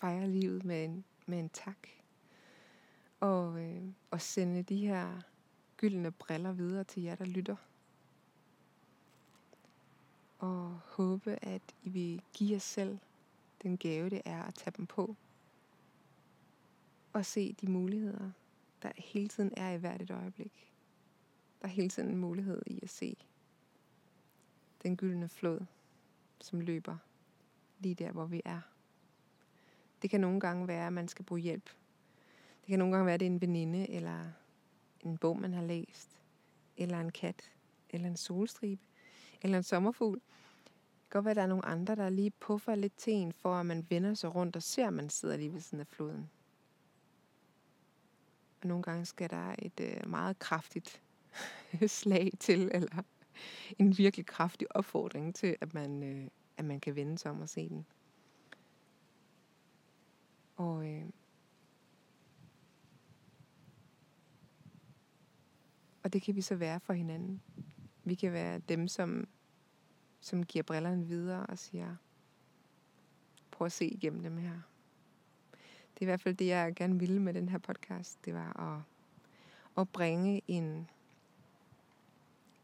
fejre 0.00 0.28
livet 0.28 0.64
med 0.64 0.84
en, 0.84 1.04
med 1.26 1.38
en 1.38 1.48
tak. 1.48 1.88
Og, 3.20 3.60
øh, 3.60 3.82
og 4.10 4.20
sende 4.20 4.62
de 4.62 4.86
her 4.86 5.20
gyldne 5.76 6.10
briller 6.10 6.52
videre 6.52 6.84
til 6.84 7.02
jer, 7.02 7.14
der 7.14 7.24
lytter. 7.24 7.56
Og 10.38 10.80
håbe, 10.84 11.38
at 11.42 11.62
I 11.82 11.88
vil 11.88 12.22
give 12.32 12.52
jer 12.52 12.58
selv 12.58 12.98
den 13.62 13.78
gave, 13.78 14.10
det 14.10 14.22
er 14.24 14.42
at 14.42 14.54
tage 14.54 14.74
dem 14.76 14.86
på. 14.86 15.16
Og 17.12 17.26
se 17.26 17.52
de 17.52 17.70
muligheder, 17.70 18.30
der 18.82 18.92
hele 18.96 19.28
tiden 19.28 19.52
er 19.56 19.70
i 19.70 19.76
hvert 19.76 20.02
et 20.02 20.10
øjeblik. 20.10 20.72
Der 21.60 21.68
er 21.68 21.72
hele 21.72 21.88
tiden 21.88 22.08
en 22.08 22.16
mulighed 22.16 22.62
i 22.66 22.80
at 22.82 22.90
se 22.90 23.16
den 24.82 24.96
gyldne 24.96 25.28
flod, 25.28 25.60
som 26.40 26.60
løber 26.60 26.96
lige 27.78 27.94
der, 27.94 28.12
hvor 28.12 28.26
vi 28.26 28.42
er. 28.44 28.60
Det 30.02 30.10
kan 30.10 30.20
nogle 30.20 30.40
gange 30.40 30.68
være, 30.68 30.86
at 30.86 30.92
man 30.92 31.08
skal 31.08 31.24
bruge 31.24 31.40
hjælp. 31.40 31.70
Det 32.60 32.68
kan 32.68 32.78
nogle 32.78 32.94
gange 32.94 33.06
være, 33.06 33.14
at 33.14 33.20
det 33.20 33.26
er 33.26 33.30
en 33.30 33.40
veninde, 33.40 33.90
eller 33.90 34.24
en 35.00 35.18
bog, 35.18 35.40
man 35.40 35.54
har 35.54 35.62
læst, 35.62 36.20
eller 36.76 37.00
en 37.00 37.12
kat, 37.12 37.50
eller 37.90 38.08
en 38.08 38.16
solstribe, 38.16 38.82
eller 39.42 39.56
en 39.56 39.62
sommerfugl. 39.62 40.16
Det 40.16 41.10
kan 41.10 41.18
godt 41.18 41.24
være, 41.24 41.30
at 41.30 41.36
der 41.36 41.42
er 41.42 41.46
nogle 41.46 41.64
andre, 41.64 41.94
der 41.94 42.08
lige 42.08 42.30
puffer 42.30 42.74
lidt 42.74 42.96
til 42.96 43.12
en, 43.12 43.32
for 43.32 43.54
at 43.54 43.66
man 43.66 43.86
vender 43.90 44.14
sig 44.14 44.34
rundt 44.34 44.56
og 44.56 44.62
ser, 44.62 44.86
at 44.86 44.92
man 44.92 45.10
sidder 45.10 45.36
lige 45.36 45.52
ved 45.52 45.60
siden 45.60 45.80
af 45.80 45.86
floden. 45.86 46.30
Og 48.66 48.68
nogle 48.68 48.82
gange 48.82 49.06
skal 49.06 49.30
der 49.30 49.54
et 49.58 49.80
øh, 49.80 50.08
meget 50.10 50.38
kraftigt 50.38 51.02
slag 51.86 52.32
til, 52.40 52.70
eller 52.74 53.02
en 53.78 53.98
virkelig 53.98 54.26
kraftig 54.26 54.76
opfordring 54.76 55.34
til, 55.34 55.56
at 55.60 55.74
man, 55.74 56.02
øh, 56.02 56.28
at 56.56 56.64
man 56.64 56.80
kan 56.80 56.96
vende 56.96 57.18
sig 57.18 57.30
om 57.30 57.40
og 57.40 57.48
se 57.48 57.68
den. 57.68 57.86
Og 60.56 60.88
øh, 60.88 61.04
og 66.02 66.12
det 66.12 66.22
kan 66.22 66.36
vi 66.36 66.40
så 66.40 66.54
være 66.54 66.80
for 66.80 66.92
hinanden. 66.92 67.42
Vi 68.04 68.14
kan 68.14 68.32
være 68.32 68.58
dem, 68.58 68.88
som, 68.88 69.28
som 70.20 70.44
giver 70.44 70.62
brillerne 70.62 71.06
videre 71.06 71.46
og 71.46 71.58
siger, 71.58 71.96
prøv 73.50 73.66
at 73.66 73.72
se 73.72 73.86
igennem 73.86 74.22
dem 74.22 74.36
her. 74.36 74.60
Det 75.96 76.02
er 76.02 76.06
i 76.06 76.10
hvert 76.10 76.20
fald 76.20 76.34
det, 76.34 76.46
jeg 76.46 76.74
gerne 76.74 76.98
ville 76.98 77.22
med 77.22 77.34
den 77.34 77.48
her 77.48 77.58
podcast. 77.58 78.24
Det 78.24 78.34
var 78.34 78.60
at, 78.60 78.82
at 79.80 79.88
bringe 79.88 80.42
en, 80.48 80.88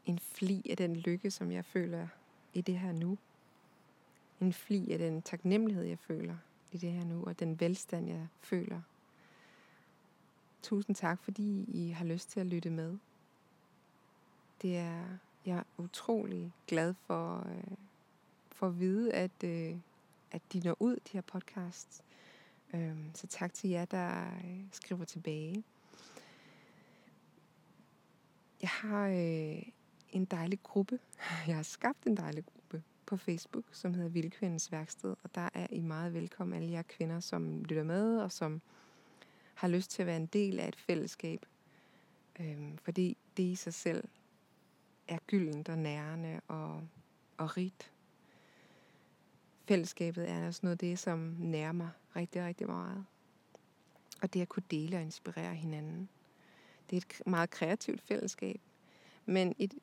en 0.06 0.18
fli 0.18 0.66
af 0.70 0.76
den 0.76 0.96
lykke, 0.96 1.30
som 1.30 1.52
jeg 1.52 1.64
føler 1.64 2.06
i 2.54 2.60
det 2.60 2.78
her 2.78 2.92
nu. 2.92 3.18
En 4.40 4.52
fli 4.52 4.92
af 4.92 4.98
den 4.98 5.22
taknemmelighed, 5.22 5.84
jeg 5.84 5.98
føler 5.98 6.36
i 6.72 6.76
det 6.76 6.92
her 6.92 7.04
nu, 7.04 7.24
og 7.24 7.40
den 7.40 7.60
velstand, 7.60 8.08
jeg 8.08 8.28
føler. 8.40 8.80
Tusind 10.62 10.96
tak, 10.96 11.22
fordi 11.22 11.64
I 11.68 11.90
har 11.90 12.04
lyst 12.04 12.30
til 12.30 12.40
at 12.40 12.46
lytte 12.46 12.70
med. 12.70 12.98
Det 14.62 14.76
er, 14.76 15.04
jeg 15.46 15.56
er 15.56 15.62
utrolig 15.76 16.52
glad 16.66 16.94
for, 17.06 17.46
øh, 17.48 17.76
for 18.50 18.66
at 18.66 18.80
vide, 18.80 19.14
at, 19.14 19.44
øh, 19.44 19.76
at 20.30 20.42
de 20.52 20.60
når 20.60 20.76
ud, 20.80 20.96
de 20.96 21.12
her 21.12 21.20
podcasts. 21.20 22.02
Øhm, 22.74 23.14
så 23.14 23.26
tak 23.26 23.54
til 23.54 23.70
jer, 23.70 23.84
der 23.84 24.26
øh, 24.44 24.64
skriver 24.72 25.04
tilbage. 25.04 25.64
Jeg 28.62 28.70
har 28.70 29.08
øh, 29.08 29.62
en 30.10 30.24
dejlig 30.24 30.62
gruppe. 30.62 30.98
Jeg 31.48 31.56
har 31.56 31.62
skabt 31.62 32.06
en 32.06 32.16
dejlig 32.16 32.46
gruppe 32.46 32.82
på 33.06 33.16
Facebook, 33.16 33.64
som 33.72 33.94
hedder 33.94 34.08
Vildkvindens 34.08 34.72
Værksted. 34.72 35.14
Og 35.22 35.34
der 35.34 35.48
er 35.54 35.66
I 35.70 35.80
meget 35.80 36.14
velkommen, 36.14 36.62
alle 36.62 36.72
jer 36.72 36.82
kvinder, 36.82 37.20
som 37.20 37.64
lytter 37.64 37.84
med, 37.84 38.18
og 38.18 38.32
som 38.32 38.60
har 39.54 39.68
lyst 39.68 39.90
til 39.90 40.02
at 40.02 40.06
være 40.06 40.16
en 40.16 40.26
del 40.26 40.60
af 40.60 40.68
et 40.68 40.76
fællesskab. 40.76 41.46
Øhm, 42.40 42.78
fordi 42.78 43.16
det 43.36 43.42
i 43.42 43.54
sig 43.54 43.74
selv 43.74 44.04
er 45.08 45.18
gyldent 45.26 45.68
og 45.68 45.78
nærende 45.78 46.40
og, 46.48 46.82
og 47.36 47.56
rigt. 47.56 47.92
Fællesskabet 49.68 50.30
er 50.30 50.46
også 50.46 50.60
noget 50.62 50.74
af 50.74 50.78
det, 50.78 50.98
som 50.98 51.36
nærmer 51.38 51.88
rigtig, 52.16 52.44
rigtig 52.44 52.66
meget. 52.66 53.04
Og 54.22 54.34
det 54.34 54.42
at 54.42 54.48
kunne 54.48 54.62
dele 54.70 54.96
og 54.96 55.02
inspirere 55.02 55.54
hinanden. 55.54 56.08
Det 56.90 56.96
er 56.96 57.00
et 57.00 57.26
meget 57.26 57.50
kreativt 57.50 58.00
fællesskab. 58.02 58.60
Men 59.26 59.54
et, 59.58 59.74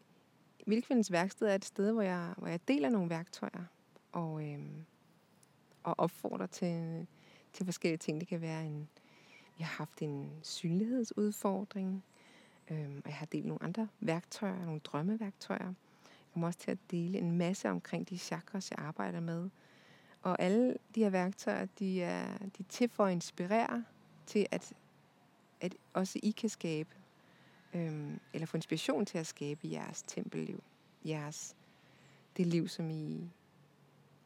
Vildkvindens 0.67 1.11
værksted 1.11 1.47
er 1.47 1.55
et 1.55 1.65
sted, 1.65 1.91
hvor 1.91 2.01
jeg, 2.01 2.33
hvor 2.37 2.47
jeg 2.47 2.67
deler 2.67 2.89
nogle 2.89 3.09
værktøjer 3.09 3.63
og, 4.11 4.49
øh, 4.49 4.59
og 5.83 5.95
opfordrer 5.97 6.45
til, 6.45 7.07
til 7.53 7.65
forskellige 7.65 7.97
ting. 7.97 8.19
Det 8.19 8.27
kan 8.27 8.41
være 8.41 8.65
en, 8.65 8.89
jeg 9.59 9.67
har 9.67 9.75
haft 9.75 10.01
en 10.01 10.31
synlighedsudfordring, 10.41 12.03
øh, 12.71 12.89
og 12.89 13.09
jeg 13.09 13.15
har 13.15 13.25
delt 13.25 13.45
nogle 13.45 13.63
andre 13.63 13.87
værktøjer, 13.99 14.65
nogle 14.65 14.79
drømmeværktøjer. 14.79 15.65
Jeg 16.03 16.33
kommer 16.33 16.47
også 16.47 16.59
til 16.59 16.71
at 16.71 16.77
dele 16.91 17.17
en 17.17 17.37
masse 17.37 17.69
omkring 17.69 18.09
de 18.09 18.17
chakras, 18.17 18.71
jeg 18.71 18.79
arbejder 18.79 19.19
med. 19.19 19.49
Og 20.21 20.41
alle 20.41 20.77
de 20.95 20.99
her 20.99 21.09
værktøjer, 21.09 21.65
de 21.79 22.01
er, 22.01 22.37
de 22.37 22.59
er 22.59 22.69
til 22.69 22.89
for 22.89 23.05
at 23.05 23.11
inspirere 23.11 23.85
til, 24.25 24.47
at, 24.51 24.73
at 25.61 25.75
også 25.93 26.19
I 26.23 26.31
kan 26.31 26.49
skabe 26.49 26.89
øhm, 27.73 28.19
eller 28.33 28.45
få 28.45 28.57
inspiration 28.57 29.05
til 29.05 29.17
at 29.17 29.27
skabe 29.27 29.67
jeres 29.71 30.01
tempelliv. 30.01 30.63
Jeres, 31.05 31.55
det 32.37 32.45
liv, 32.45 32.67
som 32.67 32.89
I, 32.89 33.29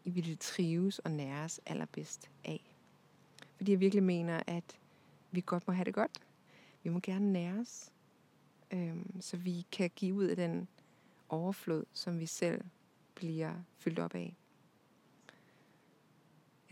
I 0.04 0.10
vil 0.10 0.38
trives 0.38 1.00
og 1.00 1.12
næres 1.12 1.62
allerbedst 1.66 2.30
af. 2.46 2.76
Fordi 3.58 3.72
jeg 3.72 3.80
virkelig 3.80 4.04
mener, 4.04 4.44
at 4.48 4.80
vi 5.32 5.44
godt 5.46 5.68
må 5.68 5.74
have 5.74 5.86
det 5.86 5.94
godt. 5.94 6.20
Vi 6.84 6.90
må 6.90 7.00
gerne 7.00 7.34
næres, 7.34 7.92
øhm, 8.72 9.22
så 9.22 9.38
vi 9.38 9.66
kan 9.72 9.92
give 9.96 10.14
ud 10.14 10.26
af 10.26 10.36
den 10.36 10.68
overflod, 11.30 11.86
som 11.94 12.20
vi 12.20 12.26
selv 12.26 12.62
bliver 13.16 13.54
fyldt 13.78 14.00
op 14.00 14.16
af. 14.16 14.36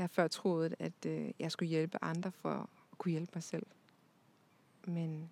Jeg 0.02 0.04
har 0.04 0.14
før 0.14 0.28
troet, 0.28 0.76
at 0.80 1.06
øh, 1.06 1.32
jeg 1.40 1.52
skulle 1.52 1.70
hjælpe 1.70 1.98
andre 2.02 2.32
for 2.32 2.70
at 2.92 2.98
kunne 2.98 3.12
hjælpe 3.12 3.32
mig 3.36 3.44
selv. 3.44 3.66
Men 4.88 5.32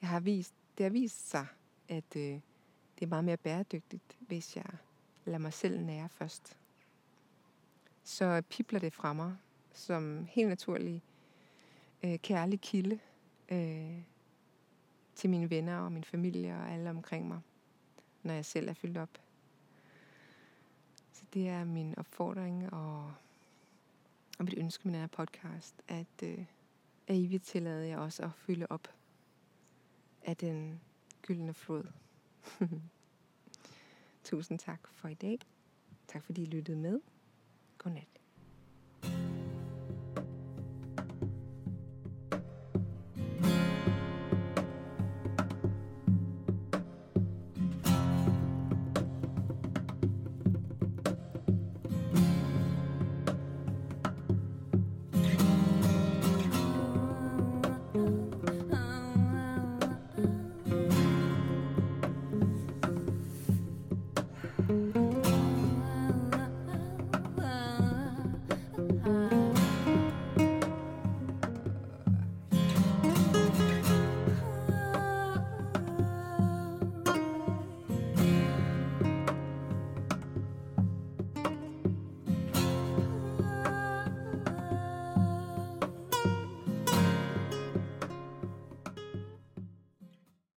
jeg 0.00 0.08
har 0.08 0.20
vist 0.20 0.54
det 0.78 0.84
har 0.84 0.90
vist 0.90 1.30
sig, 1.30 1.46
at 1.88 2.16
øh, 2.16 2.22
det 2.98 3.02
er 3.02 3.06
meget 3.06 3.24
mere 3.24 3.36
bæredygtigt, 3.36 4.16
hvis 4.20 4.56
jeg 4.56 4.66
lader 5.24 5.38
mig 5.38 5.52
selv 5.52 5.80
nære 5.80 6.08
først. 6.08 6.56
Så 8.04 8.42
pipler 8.50 8.80
det 8.80 8.92
fra 8.92 9.12
mig 9.12 9.36
som 9.72 10.26
helt 10.30 10.48
naturlig 10.48 11.02
øh, 12.04 12.18
kærlig 12.18 12.60
kilde 12.60 12.98
øh, 13.48 14.02
til 15.14 15.30
mine 15.30 15.50
venner 15.50 15.78
og 15.78 15.92
min 15.92 16.04
familie 16.04 16.54
og 16.54 16.70
alle 16.70 16.90
omkring 16.90 17.28
mig, 17.28 17.40
når 18.22 18.34
jeg 18.34 18.44
selv 18.44 18.68
er 18.68 18.74
fyldt 18.74 18.96
op. 18.96 19.25
Så 21.26 21.30
det 21.34 21.48
er 21.48 21.64
min 21.64 21.98
opfordring 21.98 22.72
og, 22.72 23.14
og 24.38 24.44
mit 24.44 24.54
ønske 24.56 24.88
med 24.88 24.94
den 24.94 25.00
her 25.00 25.06
podcast, 25.06 25.82
at, 25.88 26.22
øh, 26.22 26.44
at 27.06 27.16
I 27.16 27.26
vil 27.26 27.40
tillade 27.40 27.88
jer 27.88 27.98
også 27.98 28.22
at 28.22 28.30
fylde 28.34 28.66
op 28.70 28.88
af 30.22 30.36
den 30.36 30.80
gyldne 31.22 31.54
flod. 31.54 31.84
Tusind 34.24 34.58
tak 34.58 34.88
for 34.88 35.08
i 35.08 35.14
dag. 35.14 35.38
Tak 36.08 36.24
fordi 36.24 36.42
I 36.42 36.46
lyttede 36.46 36.76
med. 36.76 37.00
Godnat. 37.78 38.15